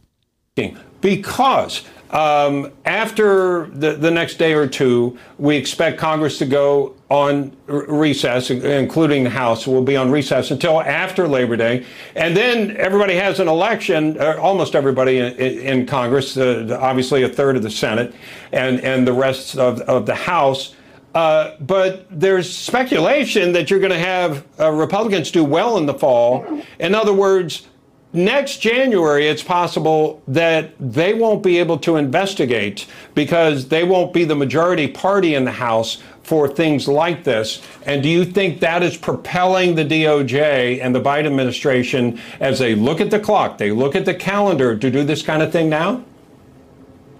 Because 1.00 1.84
um, 2.10 2.72
after 2.84 3.66
the, 3.66 3.92
the 3.92 4.10
next 4.10 4.38
day 4.38 4.54
or 4.54 4.66
two, 4.66 5.18
we 5.38 5.56
expect 5.56 5.98
Congress 5.98 6.38
to 6.38 6.46
go 6.46 6.96
on 7.10 7.56
recess, 7.66 8.50
including 8.50 9.24
the 9.24 9.30
House 9.30 9.66
will 9.66 9.82
be 9.82 9.96
on 9.96 10.10
recess 10.10 10.50
until 10.50 10.80
after 10.82 11.28
Labor 11.28 11.56
Day. 11.56 11.86
And 12.16 12.36
then 12.36 12.76
everybody 12.76 13.14
has 13.14 13.40
an 13.40 13.48
election, 13.48 14.18
uh, 14.18 14.36
almost 14.40 14.74
everybody 14.74 15.18
in, 15.18 15.34
in 15.36 15.86
Congress, 15.86 16.36
uh, 16.36 16.76
obviously 16.80 17.22
a 17.22 17.28
third 17.28 17.56
of 17.56 17.62
the 17.62 17.70
Senate, 17.70 18.14
and, 18.52 18.80
and 18.80 19.06
the 19.06 19.12
rest 19.12 19.56
of, 19.56 19.80
of 19.82 20.06
the 20.06 20.14
House. 20.14 20.74
Uh, 21.14 21.56
but 21.60 22.06
there's 22.10 22.54
speculation 22.54 23.52
that 23.52 23.70
you're 23.70 23.80
going 23.80 23.92
to 23.92 23.98
have 23.98 24.46
uh, 24.60 24.70
Republicans 24.70 25.30
do 25.30 25.42
well 25.42 25.78
in 25.78 25.86
the 25.86 25.94
fall. 25.94 26.62
In 26.78 26.94
other 26.94 27.14
words, 27.14 27.66
next 28.12 28.58
January, 28.58 29.26
it's 29.26 29.42
possible 29.42 30.22
that 30.28 30.72
they 30.78 31.14
won't 31.14 31.42
be 31.42 31.58
able 31.58 31.78
to 31.78 31.96
investigate 31.96 32.86
because 33.14 33.68
they 33.68 33.84
won't 33.84 34.12
be 34.12 34.24
the 34.24 34.36
majority 34.36 34.86
party 34.86 35.34
in 35.34 35.44
the 35.44 35.52
House 35.52 36.02
for 36.22 36.46
things 36.46 36.86
like 36.86 37.24
this. 37.24 37.62
And 37.86 38.02
do 38.02 38.08
you 38.08 38.24
think 38.24 38.60
that 38.60 38.82
is 38.82 38.98
propelling 38.98 39.74
the 39.74 39.84
DOJ 39.84 40.78
and 40.82 40.94
the 40.94 41.00
Biden 41.00 41.26
administration 41.26 42.20
as 42.38 42.58
they 42.58 42.74
look 42.74 43.00
at 43.00 43.10
the 43.10 43.18
clock, 43.18 43.56
they 43.56 43.72
look 43.72 43.94
at 43.96 44.04
the 44.04 44.14
calendar 44.14 44.76
to 44.76 44.90
do 44.90 45.04
this 45.04 45.22
kind 45.22 45.42
of 45.42 45.50
thing 45.50 45.70
now? 45.70 46.04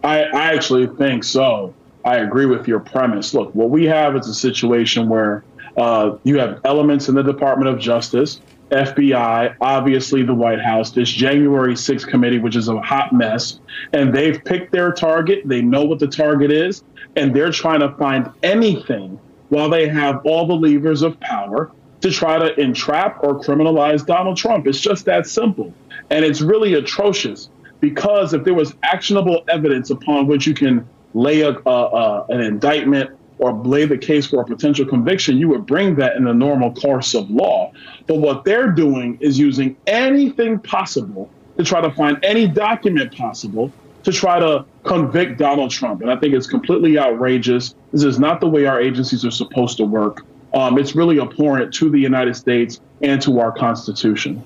I, 0.05 0.25
I 0.25 0.53
actually 0.53 0.87
think 0.87 1.25
so. 1.25 1.75
I 2.09 2.21
agree 2.21 2.47
with 2.47 2.67
your 2.67 2.81
premise. 2.81 3.35
Look, 3.35 3.55
what 3.55 3.69
we 3.69 3.85
have 3.85 4.17
is 4.17 4.27
a 4.29 4.35
situation 4.35 5.11
where 5.11 5.45
uh, 5.77 6.17
you 6.25 6.39
have 6.39 6.59
elements 6.65 7.11
in 7.11 7.15
the 7.15 7.23
Department 7.23 7.69
of 7.69 7.79
Justice, 7.79 8.41
FBI, 8.71 9.55
obviously 9.61 10.23
the 10.23 10.33
White 10.33 10.59
House, 10.59 10.91
this 10.91 11.11
January 11.11 11.75
6th 11.75 12.07
committee, 12.07 12.39
which 12.39 12.57
is 12.57 12.69
a 12.69 12.81
hot 12.81 13.13
mess, 13.13 13.61
and 13.93 14.15
they've 14.15 14.43
picked 14.43 14.73
their 14.73 14.91
target. 14.91 15.43
They 15.45 15.61
know 15.61 15.85
what 15.85 15.99
the 15.99 16.07
target 16.07 16.51
is, 16.51 16.83
and 17.15 17.37
they're 17.37 17.53
trying 17.53 17.81
to 17.81 17.91
find 17.97 18.31
anything 18.43 19.21
while 19.51 19.69
they 19.69 19.87
have 19.87 20.25
all 20.25 20.47
the 20.47 20.55
levers 20.55 21.03
of 21.03 21.21
power 21.21 21.71
to 22.01 22.11
try 22.11 22.39
to 22.39 22.59
entrap 22.59 23.23
or 23.23 23.39
criminalize 23.39 24.07
Donald 24.07 24.39
Trump. 24.39 24.67
It's 24.67 24.81
just 24.81 25.05
that 25.05 25.27
simple. 25.27 25.75
And 26.09 26.25
it's 26.25 26.41
really 26.41 26.73
atrocious 26.73 27.51
because 27.81 28.33
if 28.33 28.45
there 28.45 28.55
was 28.55 28.75
actionable 28.83 29.45
evidence 29.49 29.91
upon 29.91 30.27
which 30.27 30.47
you 30.47 30.55
can 30.55 30.89
lay 31.19 31.41
a, 31.41 31.51
uh, 31.51 32.27
an 32.29 32.41
indictment 32.41 33.11
or 33.39 33.53
lay 33.53 33.85
the 33.85 33.99
case 33.99 34.27
for 34.27 34.41
a 34.41 34.45
potential 34.45 34.87
conviction, 34.87 35.39
you 35.39 35.49
would 35.49 35.67
bring 35.67 35.95
that 35.97 36.17
in 36.17 36.25
the 36.25 36.35
normal 36.35 36.73
course 36.75 37.15
of 37.15 37.31
law. 37.31 37.73
But 38.07 38.19
what 38.19 38.45
they're 38.45 38.71
doing 38.71 39.19
is 39.21 39.39
using 39.39 39.77
anything 39.87 40.59
possible 40.59 41.31
to 41.57 41.65
try 41.65 41.81
to 41.81 41.91
find 41.93 42.19
any 42.23 42.47
document 42.49 43.17
possible 43.17 43.73
to 44.05 44.13
try 44.13 44.39
to 44.39 44.65
convict 44.85 45.39
Donald 45.39 45.71
Trump. 45.71 46.01
And 46.03 46.11
I 46.11 46.17
think 46.17 46.35
it's 46.35 46.47
completely 46.47 46.99
outrageous. 46.99 47.75
This 47.93 48.05
is 48.05 48.19
not 48.19 48.41
the 48.41 48.49
way 48.49 48.65
our 48.67 48.81
agencies 48.81 49.25
are 49.25 49.31
supposed 49.31 49.77
to 49.79 49.85
work. 49.85 50.25
Um, 50.55 50.79
it's 50.79 50.95
really 50.95 51.21
abhorrent 51.21 51.75
to 51.75 51.91
the 51.91 51.99
United 51.99 52.35
States 52.35 52.81
and 53.03 53.21
to 53.23 53.39
our 53.39 53.53
Constitution. 53.53 54.43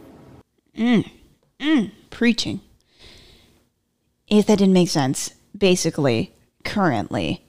Mm, 0.77 1.09
mm, 1.61 1.91
preaching. 2.11 2.61
If 4.27 4.47
that 4.47 4.59
didn't 4.59 4.75
make 4.75 4.89
sense, 4.89 5.35
basically, 5.57 6.35
currently, 6.65 7.45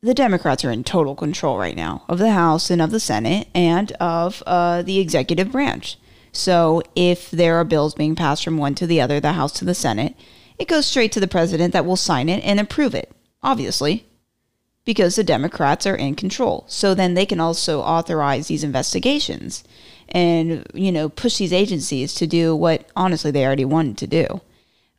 the 0.00 0.14
Democrats 0.14 0.64
are 0.64 0.70
in 0.70 0.84
total 0.84 1.14
control 1.14 1.58
right 1.58 1.76
now 1.76 2.04
of 2.08 2.18
the 2.18 2.32
House 2.32 2.70
and 2.70 2.80
of 2.80 2.90
the 2.90 3.00
Senate 3.00 3.48
and 3.54 3.92
of 3.92 4.42
uh, 4.46 4.82
the 4.82 4.98
executive 4.98 5.50
branch. 5.50 5.98
So 6.32 6.82
if 6.94 7.30
there 7.30 7.56
are 7.56 7.64
bills 7.64 7.94
being 7.94 8.14
passed 8.14 8.44
from 8.44 8.58
one 8.58 8.74
to 8.76 8.86
the 8.86 9.00
other, 9.00 9.18
the 9.18 9.32
House 9.32 9.52
to 9.54 9.64
the 9.64 9.74
Senate, 9.74 10.14
it 10.58 10.68
goes 10.68 10.86
straight 10.86 11.12
to 11.12 11.20
the 11.20 11.28
president 11.28 11.72
that 11.72 11.84
will 11.84 11.96
sign 11.96 12.28
it 12.28 12.44
and 12.44 12.60
approve 12.60 12.94
it, 12.94 13.10
obviously, 13.42 14.06
because 14.84 15.16
the 15.16 15.24
Democrats 15.24 15.86
are 15.86 15.96
in 15.96 16.14
control. 16.14 16.64
So 16.68 16.94
then 16.94 17.14
they 17.14 17.26
can 17.26 17.40
also 17.40 17.80
authorize 17.80 18.46
these 18.46 18.64
investigations 18.64 19.64
and, 20.08 20.66
you 20.74 20.92
know, 20.92 21.08
push 21.08 21.38
these 21.38 21.52
agencies 21.52 22.14
to 22.14 22.26
do 22.26 22.54
what 22.54 22.86
honestly 22.96 23.30
they 23.30 23.44
already 23.44 23.64
wanted 23.64 23.98
to 23.98 24.06
do. 24.06 24.40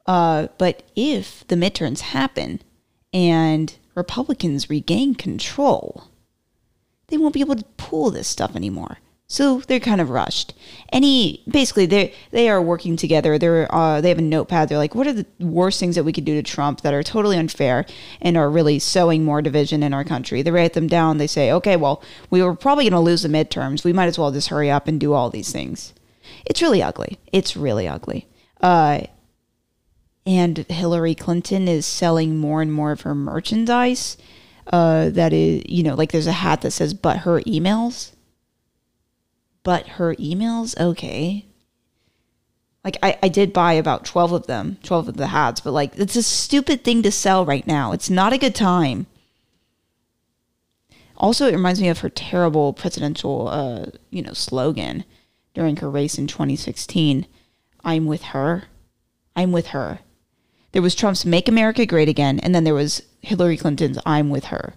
Uh, 0.05 0.47
but 0.57 0.83
if 0.95 1.47
the 1.47 1.55
midterms 1.55 1.99
happen, 1.99 2.61
and 3.13 3.75
Republicans 3.95 4.69
regain 4.69 5.15
control, 5.15 6.05
they 7.07 7.17
won't 7.17 7.33
be 7.33 7.41
able 7.41 7.55
to 7.55 7.65
pull 7.77 8.11
this 8.11 8.27
stuff 8.27 8.55
anymore. 8.55 8.99
So 9.31 9.59
they're 9.67 9.79
kind 9.79 10.01
of 10.01 10.09
rushed. 10.09 10.55
Any 10.91 11.43
basically 11.47 11.85
they 11.85 12.15
they 12.31 12.49
are 12.49 12.59
working 12.59 12.95
together. 12.97 13.37
They're 13.37 13.73
uh, 13.73 14.01
they 14.01 14.09
have 14.09 14.17
a 14.17 14.23
notepad. 14.23 14.69
They're 14.69 14.79
like, 14.79 14.95
what 14.95 15.05
are 15.05 15.13
the 15.13 15.27
worst 15.39 15.79
things 15.79 15.95
that 15.95 16.03
we 16.03 16.11
could 16.11 16.25
do 16.25 16.33
to 16.33 16.41
Trump 16.41 16.81
that 16.81 16.95
are 16.95 17.03
totally 17.03 17.37
unfair 17.37 17.85
and 18.21 18.35
are 18.35 18.49
really 18.49 18.79
sowing 18.79 19.23
more 19.23 19.43
division 19.43 19.83
in 19.83 19.93
our 19.93 20.03
country? 20.03 20.41
They 20.41 20.49
write 20.49 20.73
them 20.73 20.87
down. 20.87 21.19
They 21.19 21.27
say, 21.27 21.51
okay, 21.51 21.75
well, 21.75 22.01
we 22.31 22.41
were 22.41 22.55
probably 22.55 22.85
going 22.85 22.93
to 22.93 22.99
lose 22.99 23.21
the 23.21 23.29
midterms. 23.29 23.83
We 23.83 23.93
might 23.93 24.07
as 24.07 24.17
well 24.17 24.31
just 24.31 24.47
hurry 24.47 24.71
up 24.71 24.87
and 24.87 24.99
do 24.99 25.13
all 25.13 25.29
these 25.29 25.51
things. 25.51 25.93
It's 26.45 26.63
really 26.63 26.81
ugly. 26.81 27.19
It's 27.31 27.55
really 27.55 27.87
ugly. 27.87 28.27
Uh, 28.61 29.01
and 30.29 30.59
Hillary 30.69 31.15
Clinton 31.15 31.67
is 31.67 31.87
selling 31.87 32.37
more 32.37 32.61
and 32.61 32.71
more 32.71 32.91
of 32.91 33.01
her 33.01 33.15
merchandise. 33.15 34.15
Uh, 34.71 35.09
that 35.09 35.33
is, 35.33 35.63
you 35.65 35.81
know, 35.81 35.95
like 35.95 36.11
there's 36.11 36.27
a 36.27 36.31
hat 36.31 36.61
that 36.61 36.69
says 36.69 36.93
"but 36.93 37.17
her 37.19 37.41
emails." 37.41 38.11
But 39.63 39.87
her 39.97 40.13
emails, 40.15 40.79
okay. 40.79 41.47
Like 42.83 42.97
I, 43.01 43.17
I 43.23 43.27
did 43.27 43.51
buy 43.51 43.73
about 43.73 44.05
12 44.05 44.31
of 44.31 44.47
them, 44.47 44.77
12 44.83 45.09
of 45.09 45.17
the 45.17 45.27
hats, 45.27 45.61
but 45.61 45.71
like 45.71 45.97
it's 45.97 46.15
a 46.15 46.21
stupid 46.21 46.83
thing 46.83 47.01
to 47.01 47.11
sell 47.11 47.43
right 47.43 47.65
now. 47.65 47.91
It's 47.91 48.09
not 48.09 48.31
a 48.31 48.37
good 48.37 48.53
time. 48.53 49.07
Also, 51.17 51.47
it 51.47 51.53
reminds 51.53 51.81
me 51.81 51.89
of 51.89 51.99
her 51.99 52.09
terrible 52.09 52.71
presidential, 52.71 53.47
uh, 53.47 53.87
you 54.11 54.21
know, 54.21 54.33
slogan 54.33 55.05
during 55.55 55.77
her 55.77 55.89
race 55.89 56.19
in 56.19 56.27
2016. 56.27 57.25
I'm 57.83 58.05
with 58.05 58.21
her. 58.25 58.65
I'm 59.35 59.51
with 59.51 59.67
her. 59.67 60.01
There 60.71 60.81
was 60.81 60.95
Trump's 60.95 61.25
Make 61.25 61.47
America 61.47 61.85
Great 61.85 62.09
Again, 62.09 62.39
and 62.39 62.53
then 62.53 62.63
there 62.63 62.73
was 62.73 63.01
Hillary 63.21 63.57
Clinton's 63.57 63.99
I'm 64.05 64.29
with 64.29 64.45
her. 64.45 64.75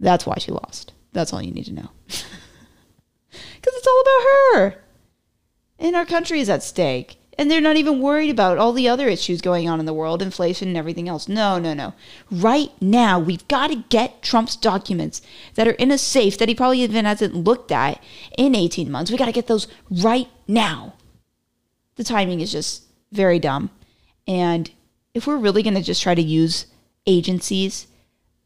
That's 0.00 0.26
why 0.26 0.36
she 0.38 0.50
lost. 0.50 0.92
That's 1.12 1.32
all 1.32 1.42
you 1.42 1.52
need 1.52 1.66
to 1.66 1.74
know. 1.74 1.90
Because 3.60 3.74
it's 3.76 3.86
all 3.86 4.00
about 4.00 4.60
her. 4.60 4.84
And 5.78 5.96
our 5.96 6.06
country 6.06 6.40
is 6.40 6.48
at 6.48 6.62
stake. 6.62 7.16
And 7.36 7.48
they're 7.48 7.60
not 7.60 7.76
even 7.76 8.00
worried 8.00 8.30
about 8.30 8.58
all 8.58 8.72
the 8.72 8.88
other 8.88 9.06
issues 9.06 9.40
going 9.40 9.68
on 9.68 9.78
in 9.78 9.86
the 9.86 9.94
world, 9.94 10.22
inflation 10.22 10.66
and 10.68 10.76
everything 10.76 11.08
else. 11.08 11.28
No, 11.28 11.56
no, 11.58 11.72
no. 11.72 11.94
Right 12.32 12.70
now, 12.80 13.20
we've 13.20 13.46
got 13.46 13.68
to 13.68 13.84
get 13.88 14.22
Trump's 14.22 14.56
documents 14.56 15.22
that 15.54 15.68
are 15.68 15.72
in 15.72 15.92
a 15.92 15.98
safe 15.98 16.36
that 16.38 16.48
he 16.48 16.54
probably 16.54 16.82
even 16.82 17.04
hasn't 17.04 17.36
looked 17.36 17.70
at 17.70 18.02
in 18.36 18.56
18 18.56 18.90
months. 18.90 19.12
We 19.12 19.16
got 19.16 19.26
to 19.26 19.32
get 19.32 19.46
those 19.46 19.68
right 19.88 20.28
now. 20.48 20.94
The 21.94 22.02
timing 22.02 22.40
is 22.40 22.50
just 22.50 22.84
very 23.12 23.38
dumb. 23.38 23.70
And 24.26 24.70
if 25.14 25.26
we're 25.26 25.36
really 25.36 25.62
going 25.62 25.74
to 25.74 25.82
just 25.82 26.02
try 26.02 26.14
to 26.14 26.22
use 26.22 26.66
agencies 27.06 27.86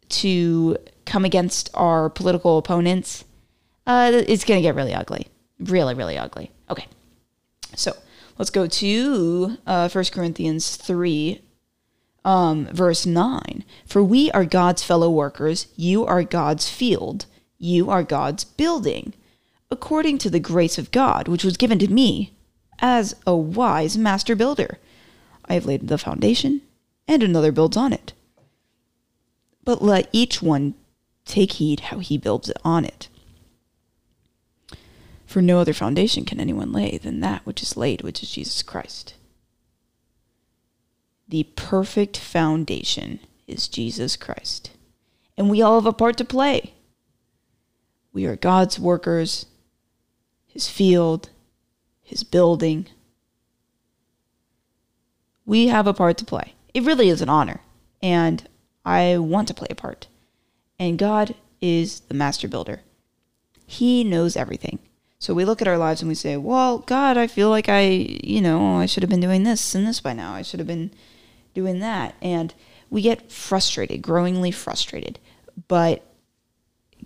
to 0.09 0.77
come 1.05 1.25
against 1.25 1.71
our 1.75 2.09
political 2.09 2.59
opponents, 2.59 3.25
uh, 3.87 4.11
it's 4.15 4.45
going 4.45 4.59
to 4.59 4.63
get 4.63 4.75
really 4.75 4.95
ugly. 4.95 5.27
Really, 5.59 5.95
really 5.95 6.19
ugly. 6.19 6.51
Okay. 6.71 6.87
So 7.75 7.97
let's 8.39 8.51
go 8.51 8.67
to 8.67 9.59
uh, 9.67 9.89
1 9.89 10.05
Corinthians 10.13 10.77
3, 10.77 11.41
um, 12.25 12.67
verse 12.67 13.07
9. 13.07 13.65
For 13.87 14.03
we 14.03 14.31
are 14.33 14.45
God's 14.45 14.83
fellow 14.83 15.11
workers, 15.11 15.67
you 15.77 16.05
are 16.07 16.23
God's 16.23 16.69
field, 16.69 17.27
you 17.59 17.91
are 17.91 18.03
God's 18.03 18.45
building, 18.45 19.15
according 19.71 20.19
to 20.19 20.31
the 20.31 20.41
grace 20.41 20.79
of 20.79 20.91
God, 20.91 21.29
which 21.29 21.45
was 21.45 21.57
given 21.57 21.79
to 21.79 21.89
me 21.89 22.35
as 22.81 23.15
a 23.27 23.35
wise 23.35 23.97
master 23.97 24.35
builder. 24.35 24.79
I 25.47 25.55
have 25.55 25.67
laid 25.67 25.89
the 25.89 25.99
foundation, 25.99 26.63
and 27.09 27.23
another 27.23 27.53
builds 27.53 27.77
on 27.77 27.93
it. 27.93 28.13
But 29.65 29.83
let 29.83 30.09
each 30.13 30.43
one 30.43 30.75
take 31.25 31.53
heed 31.53 31.81
how 31.81 31.99
he 31.99 32.19
builds 32.19 32.51
on 32.65 32.85
it. 32.85 33.09
For 35.27 35.41
no 35.41 35.59
other 35.59 35.73
foundation 35.73 36.25
can 36.25 36.41
anyone 36.41 36.73
lay 36.73 36.99
than 36.99 37.21
that 37.21 37.47
which 37.47 37.63
is 37.63 37.77
laid, 37.77 38.03
which 38.03 38.23
is 38.23 38.31
Jesus 38.31 38.63
Christ. 38.63 39.15
The 41.27 41.45
perfect 41.57 42.19
foundation 42.19 43.21
is 43.47 43.69
Jesus 43.69 44.17
Christ. 44.17 44.73
And 45.39 45.49
we 45.49 45.63
all 45.63 45.81
have 45.81 45.87
a 45.87 45.93
part 45.93 46.19
to 46.19 46.25
play. 46.25 46.75
We 48.13 48.27
are 48.27 48.37
God's 48.37 48.79
workers, 48.79 49.47
His 50.47 50.69
field, 50.69 51.31
His 52.03 52.23
building. 52.25 52.87
We 55.45 55.69
have 55.69 55.87
a 55.87 55.95
part 55.95 56.19
to 56.19 56.25
play. 56.25 56.55
It 56.75 56.85
really 56.85 57.09
is 57.09 57.21
an 57.23 57.29
honor. 57.29 57.61
And 58.03 58.49
I 58.85 59.19
want 59.19 59.49
to 59.49 59.55
play 59.55 59.69
a 59.71 59.75
part. 59.75 60.07
And 60.79 60.99
God 60.99 61.35
is 61.61 62.01
the 62.01 62.15
master 62.15 62.49
builder. 62.49 62.81
He 63.67 64.05
knows 64.05 64.37
everything. 64.37 64.81
So 65.19 65.35
we 65.35 65.45
look 65.45 65.63
at 65.63 65.69
our 65.69 65.79
lives 65.79 66.03
and 66.03 66.09
we 66.09 66.17
say, 66.17 66.37
well, 66.37 66.79
God, 66.79 67.17
I 67.17 67.29
feel 67.29 67.49
like 67.49 67.69
I, 67.69 67.83
you 68.25 68.41
know, 68.41 68.77
I 68.77 68.87
should 68.87 69.05
have 69.05 69.11
been 69.11 69.21
doing 69.21 69.45
this 69.45 69.75
and 69.75 69.87
this 69.87 70.01
by 70.01 70.13
now. 70.13 70.35
I 70.35 70.43
should 70.43 70.59
have 70.59 70.67
been 70.67 70.91
doing 71.55 71.79
that. 71.79 72.17
And 72.21 72.53
we 72.91 73.03
get 73.03 73.31
frustrated, 73.31 74.03
growingly 74.03 74.51
frustrated. 74.51 75.21
But 75.69 76.05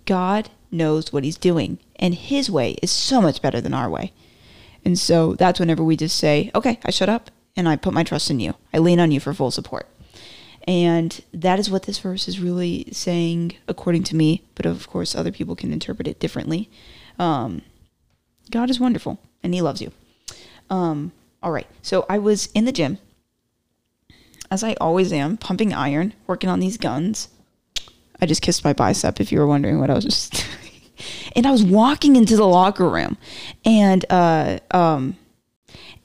God 0.05 0.49
knows 0.71 1.13
what 1.13 1.23
he's 1.23 1.37
doing. 1.37 1.77
And 1.97 2.15
his 2.15 2.49
way 2.49 2.71
is 2.81 2.91
so 2.91 3.21
much 3.21 3.41
better 3.41 3.61
than 3.61 3.73
our 3.73 3.89
way. 3.89 4.13
And 4.83 4.97
so 4.97 5.35
that's 5.35 5.59
whenever 5.59 5.83
we 5.83 5.95
just 5.95 6.17
say, 6.17 6.49
okay, 6.55 6.79
I 6.83 6.91
shut 6.91 7.09
up 7.09 7.29
and 7.57 7.67
I 7.67 7.75
put 7.75 7.93
my 7.93 8.03
trust 8.03 8.29
in 8.29 8.39
you. 8.39 8.53
I 8.73 8.77
lean 8.77 8.99
on 8.99 9.11
you 9.11 9.19
for 9.19 9.33
full 9.33 9.51
support. 9.51 9.87
And 10.67 11.19
that 11.33 11.59
is 11.59 11.71
what 11.71 11.83
this 11.83 11.97
verse 11.97 12.27
is 12.27 12.39
really 12.39 12.87
saying, 12.91 13.53
according 13.67 14.03
to 14.03 14.15
me. 14.15 14.43
But 14.53 14.65
of 14.65 14.87
course, 14.87 15.15
other 15.15 15.31
people 15.31 15.55
can 15.55 15.73
interpret 15.73 16.07
it 16.07 16.19
differently. 16.19 16.69
Um, 17.17 17.63
God 18.51 18.69
is 18.69 18.79
wonderful 18.79 19.19
and 19.41 19.53
He 19.53 19.61
loves 19.61 19.81
you. 19.81 19.91
Um, 20.69 21.13
all 21.41 21.51
right. 21.51 21.67
So 21.81 22.05
I 22.09 22.17
was 22.17 22.47
in 22.53 22.65
the 22.65 22.71
gym, 22.71 22.99
as 24.51 24.63
I 24.63 24.73
always 24.75 25.11
am, 25.11 25.37
pumping 25.37 25.73
iron, 25.73 26.13
working 26.27 26.49
on 26.49 26.59
these 26.59 26.77
guns. 26.77 27.29
I 28.21 28.25
just 28.25 28.41
kissed 28.41 28.63
my 28.63 28.73
bicep 28.73 29.19
if 29.19 29.31
you 29.31 29.39
were 29.39 29.47
wondering 29.47 29.79
what 29.79 29.89
I 29.89 29.93
was 29.93 30.05
just 30.05 30.33
doing. 30.59 30.91
and 31.35 31.47
I 31.47 31.51
was 31.51 31.63
walking 31.63 32.15
into 32.15 32.35
the 32.35 32.47
locker 32.47 32.89
room 32.89 33.17
and 33.63 34.05
uh, 34.09 34.59
um, 34.71 35.15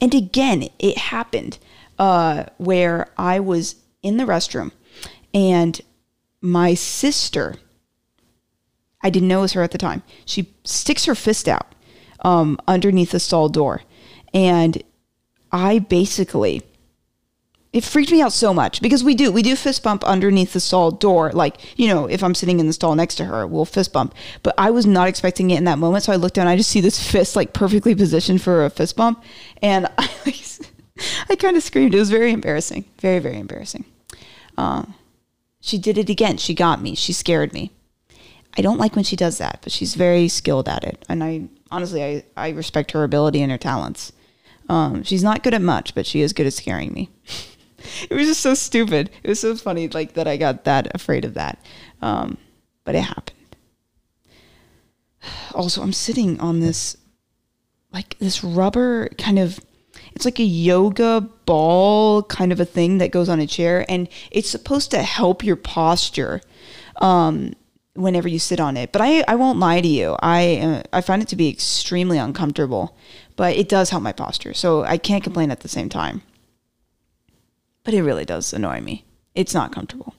and 0.03 0.13
again 0.13 0.67
it 0.77 0.97
happened 0.97 1.57
uh, 1.97 2.43
where 2.57 3.07
I 3.17 3.39
was 3.39 3.75
in 4.01 4.17
the 4.17 4.25
restroom 4.25 4.71
and 5.33 5.79
my 6.41 6.73
sister 6.73 7.55
I 9.03 9.09
didn't 9.09 9.27
know 9.27 9.39
it 9.39 9.41
was 9.41 9.53
her 9.53 9.61
at 9.61 9.71
the 9.71 9.77
time. 9.77 10.01
She 10.25 10.53
sticks 10.63 11.05
her 11.05 11.13
fist 11.13 11.49
out 11.49 11.75
um, 12.23 12.57
underneath 12.67 13.11
the 13.11 13.19
stall 13.19 13.49
door. 13.49 13.81
And 14.33 14.81
I 15.51 15.79
basically, 15.79 16.63
it 17.73 17.83
freaked 17.83 18.11
me 18.11 18.21
out 18.21 18.31
so 18.31 18.53
much 18.53 18.81
because 18.83 19.03
we 19.03 19.15
do, 19.15 19.31
we 19.31 19.41
do 19.41 19.55
fist 19.55 19.81
bump 19.81 20.03
underneath 20.03 20.53
the 20.53 20.59
stall 20.59 20.91
door. 20.91 21.31
Like, 21.31 21.57
you 21.75 21.87
know, 21.87 22.05
if 22.05 22.23
I'm 22.23 22.35
sitting 22.35 22.59
in 22.59 22.67
the 22.67 22.73
stall 22.73 22.93
next 22.93 23.15
to 23.15 23.25
her, 23.25 23.47
we'll 23.47 23.65
fist 23.65 23.91
bump. 23.91 24.13
But 24.43 24.53
I 24.59 24.69
was 24.69 24.85
not 24.85 25.07
expecting 25.07 25.49
it 25.49 25.57
in 25.57 25.63
that 25.63 25.79
moment. 25.79 26.03
So 26.03 26.13
I 26.13 26.17
looked 26.17 26.35
down, 26.35 26.47
I 26.47 26.55
just 26.55 26.69
see 26.69 26.81
this 26.81 27.01
fist 27.11 27.35
like 27.35 27.53
perfectly 27.53 27.95
positioned 27.95 28.43
for 28.43 28.63
a 28.63 28.69
fist 28.69 28.95
bump. 28.95 29.23
And 29.63 29.87
I, 29.97 30.35
I 31.31 31.35
kind 31.35 31.57
of 31.57 31.63
screamed. 31.63 31.95
It 31.95 31.99
was 31.99 32.11
very 32.11 32.31
embarrassing. 32.31 32.85
Very, 32.99 33.17
very 33.17 33.39
embarrassing. 33.39 33.85
Uh, 34.55 34.85
she 35.59 35.79
did 35.79 35.97
it 35.97 36.09
again. 36.09 36.37
She 36.37 36.53
got 36.53 36.79
me. 36.79 36.93
She 36.93 37.11
scared 37.11 37.53
me. 37.53 37.71
I 38.55 38.61
don't 38.61 38.77
like 38.77 38.95
when 38.95 39.03
she 39.03 39.15
does 39.15 39.39
that, 39.39 39.61
but 39.63 39.71
she's 39.71 39.95
very 39.95 40.27
skilled 40.27 40.69
at 40.69 40.83
it. 40.83 41.03
And 41.09 41.23
I 41.23 41.47
honestly, 41.71 42.03
I, 42.03 42.23
I 42.37 42.49
respect 42.49 42.91
her 42.91 43.03
ability 43.03 43.41
and 43.41 43.51
her 43.51 43.57
talents. 43.57 44.11
Um, 44.69 45.01
she's 45.01 45.23
not 45.23 45.41
good 45.41 45.55
at 45.55 45.61
much, 45.63 45.95
but 45.95 46.05
she 46.05 46.21
is 46.21 46.33
good 46.33 46.45
at 46.45 46.53
scaring 46.53 46.93
me. 46.93 47.09
it 48.09 48.13
was 48.13 48.27
just 48.27 48.41
so 48.41 48.53
stupid. 48.53 49.09
It 49.23 49.29
was 49.29 49.39
so 49.39 49.55
funny, 49.55 49.87
like 49.87 50.13
that 50.13 50.27
I 50.27 50.37
got 50.37 50.63
that 50.65 50.93
afraid 50.95 51.25
of 51.25 51.33
that. 51.35 51.59
Um, 52.01 52.37
but 52.83 52.95
it 52.95 53.01
happened. 53.01 53.31
Also, 55.53 55.83
I'm 55.83 55.93
sitting 55.93 56.39
on 56.39 56.59
this, 56.61 56.97
like 57.91 58.17
this 58.19 58.43
rubber 58.43 59.09
kind 59.19 59.37
of. 59.37 59.59
It's 60.13 60.25
like 60.25 60.39
a 60.39 60.43
yoga 60.43 61.21
ball 61.45 62.23
kind 62.23 62.51
of 62.51 62.59
a 62.59 62.65
thing 62.65 62.97
that 62.97 63.11
goes 63.11 63.29
on 63.29 63.39
a 63.39 63.47
chair, 63.47 63.85
and 63.87 64.09
it's 64.31 64.49
supposed 64.49 64.91
to 64.91 65.03
help 65.03 65.43
your 65.43 65.55
posture. 65.55 66.41
Um, 66.97 67.53
whenever 67.95 68.27
you 68.27 68.39
sit 68.39 68.59
on 68.59 68.77
it. 68.77 68.91
But 68.91 69.01
I, 69.01 69.23
I 69.27 69.35
won't 69.35 69.59
lie 69.59 69.81
to 69.81 69.87
you. 69.87 70.15
I 70.19 70.57
uh, 70.57 70.83
I 70.91 71.01
find 71.01 71.21
it 71.21 71.27
to 71.29 71.35
be 71.35 71.49
extremely 71.49 72.17
uncomfortable, 72.17 72.95
but 73.35 73.55
it 73.55 73.69
does 73.69 73.89
help 73.89 74.03
my 74.03 74.11
posture. 74.11 74.53
So 74.53 74.83
I 74.83 74.97
can't 74.97 75.23
complain 75.23 75.51
at 75.51 75.61
the 75.61 75.67
same 75.67 75.89
time. 75.89 76.21
But 77.83 77.93
it 77.93 78.03
really 78.03 78.25
does 78.25 78.53
annoy 78.53 78.81
me. 78.81 79.05
It's 79.35 79.53
not 79.53 79.73
comfortable. 79.73 80.15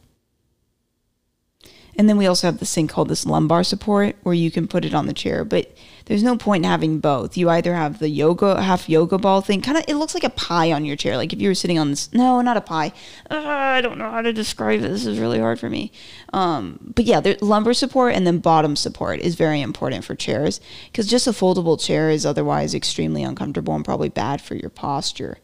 And 1.96 2.08
then 2.08 2.16
we 2.16 2.26
also 2.26 2.48
have 2.48 2.58
this 2.58 2.74
thing 2.74 2.88
called 2.88 3.08
this 3.08 3.24
lumbar 3.24 3.62
support 3.62 4.16
where 4.22 4.34
you 4.34 4.50
can 4.50 4.66
put 4.66 4.84
it 4.84 4.94
on 4.94 5.06
the 5.06 5.12
chair, 5.12 5.44
but 5.44 5.70
there's 6.06 6.22
no 6.22 6.36
point 6.36 6.64
in 6.64 6.70
having 6.70 6.98
both. 6.98 7.36
You 7.36 7.48
either 7.48 7.74
have 7.74 7.98
the 7.98 8.08
yoga 8.08 8.60
half 8.60 8.88
yoga 8.88 9.16
ball 9.16 9.40
thing, 9.40 9.60
kind 9.60 9.78
of 9.78 9.84
it 9.86 9.94
looks 9.94 10.12
like 10.12 10.24
a 10.24 10.30
pie 10.30 10.72
on 10.72 10.84
your 10.84 10.96
chair. 10.96 11.16
Like 11.16 11.32
if 11.32 11.40
you 11.40 11.48
were 11.48 11.54
sitting 11.54 11.78
on 11.78 11.90
this, 11.90 12.12
no, 12.12 12.40
not 12.40 12.56
a 12.56 12.60
pie. 12.60 12.92
Uh, 13.30 13.42
I 13.44 13.80
don't 13.80 13.98
know 13.98 14.10
how 14.10 14.22
to 14.22 14.32
describe 14.32 14.80
it. 14.80 14.88
This 14.88 15.06
is 15.06 15.20
really 15.20 15.38
hard 15.38 15.60
for 15.60 15.70
me. 15.70 15.92
Um, 16.32 16.92
but 16.94 17.04
yeah, 17.04 17.20
the 17.20 17.38
lumbar 17.40 17.74
support 17.74 18.14
and 18.14 18.26
then 18.26 18.38
bottom 18.38 18.76
support 18.76 19.20
is 19.20 19.36
very 19.36 19.60
important 19.60 20.04
for 20.04 20.14
chairs 20.14 20.60
because 20.86 21.06
just 21.06 21.26
a 21.26 21.30
foldable 21.30 21.80
chair 21.80 22.10
is 22.10 22.26
otherwise 22.26 22.74
extremely 22.74 23.22
uncomfortable 23.22 23.74
and 23.74 23.84
probably 23.84 24.08
bad 24.08 24.40
for 24.40 24.56
your 24.56 24.70
posture. 24.70 25.38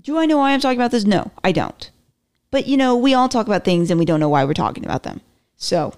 Do 0.00 0.18
I 0.18 0.26
know 0.26 0.38
why 0.38 0.52
I'm 0.52 0.60
talking 0.60 0.78
about 0.78 0.90
this? 0.90 1.04
No, 1.04 1.32
I 1.42 1.52
don't. 1.52 1.90
But 2.50 2.66
you 2.66 2.76
know, 2.76 2.96
we 2.96 3.14
all 3.14 3.28
talk 3.28 3.46
about 3.46 3.64
things 3.64 3.90
and 3.90 3.98
we 3.98 4.04
don't 4.04 4.20
know 4.20 4.28
why 4.28 4.44
we're 4.44 4.54
talking 4.54 4.84
about 4.84 5.02
them. 5.02 5.20
So 5.56 5.94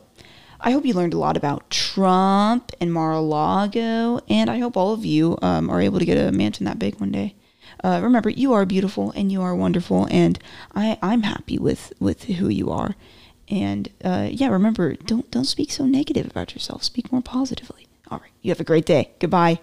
I 0.60 0.70
hope 0.70 0.86
you 0.86 0.94
learned 0.94 1.14
a 1.14 1.18
lot 1.18 1.36
about 1.36 1.70
Trump 1.70 2.72
and 2.80 2.92
Mar-a-Lago, 2.92 4.20
and 4.28 4.50
I 4.50 4.58
hope 4.58 4.76
all 4.76 4.92
of 4.92 5.04
you 5.04 5.38
um, 5.42 5.70
are 5.70 5.80
able 5.80 5.98
to 5.98 6.04
get 6.04 6.18
a 6.18 6.32
mansion 6.32 6.66
that 6.66 6.78
big 6.78 7.00
one 7.00 7.12
day. 7.12 7.34
Uh, 7.82 8.00
remember, 8.02 8.30
you 8.30 8.52
are 8.52 8.66
beautiful 8.66 9.10
and 9.12 9.30
you 9.30 9.42
are 9.42 9.54
wonderful, 9.54 10.06
and 10.10 10.38
I, 10.74 10.98
I'm 11.02 11.22
happy 11.22 11.58
with 11.58 11.92
with 11.98 12.24
who 12.24 12.48
you 12.48 12.70
are. 12.70 12.94
And 13.48 13.88
uh, 14.04 14.28
yeah, 14.30 14.48
remember, 14.48 14.94
don't 14.94 15.30
don't 15.30 15.44
speak 15.44 15.72
so 15.72 15.86
negative 15.86 16.26
about 16.26 16.54
yourself. 16.54 16.84
Speak 16.84 17.10
more 17.10 17.22
positively. 17.22 17.86
All 18.10 18.18
right, 18.18 18.32
you 18.42 18.50
have 18.50 18.60
a 18.60 18.64
great 18.64 18.86
day. 18.86 19.12
Goodbye. 19.18 19.60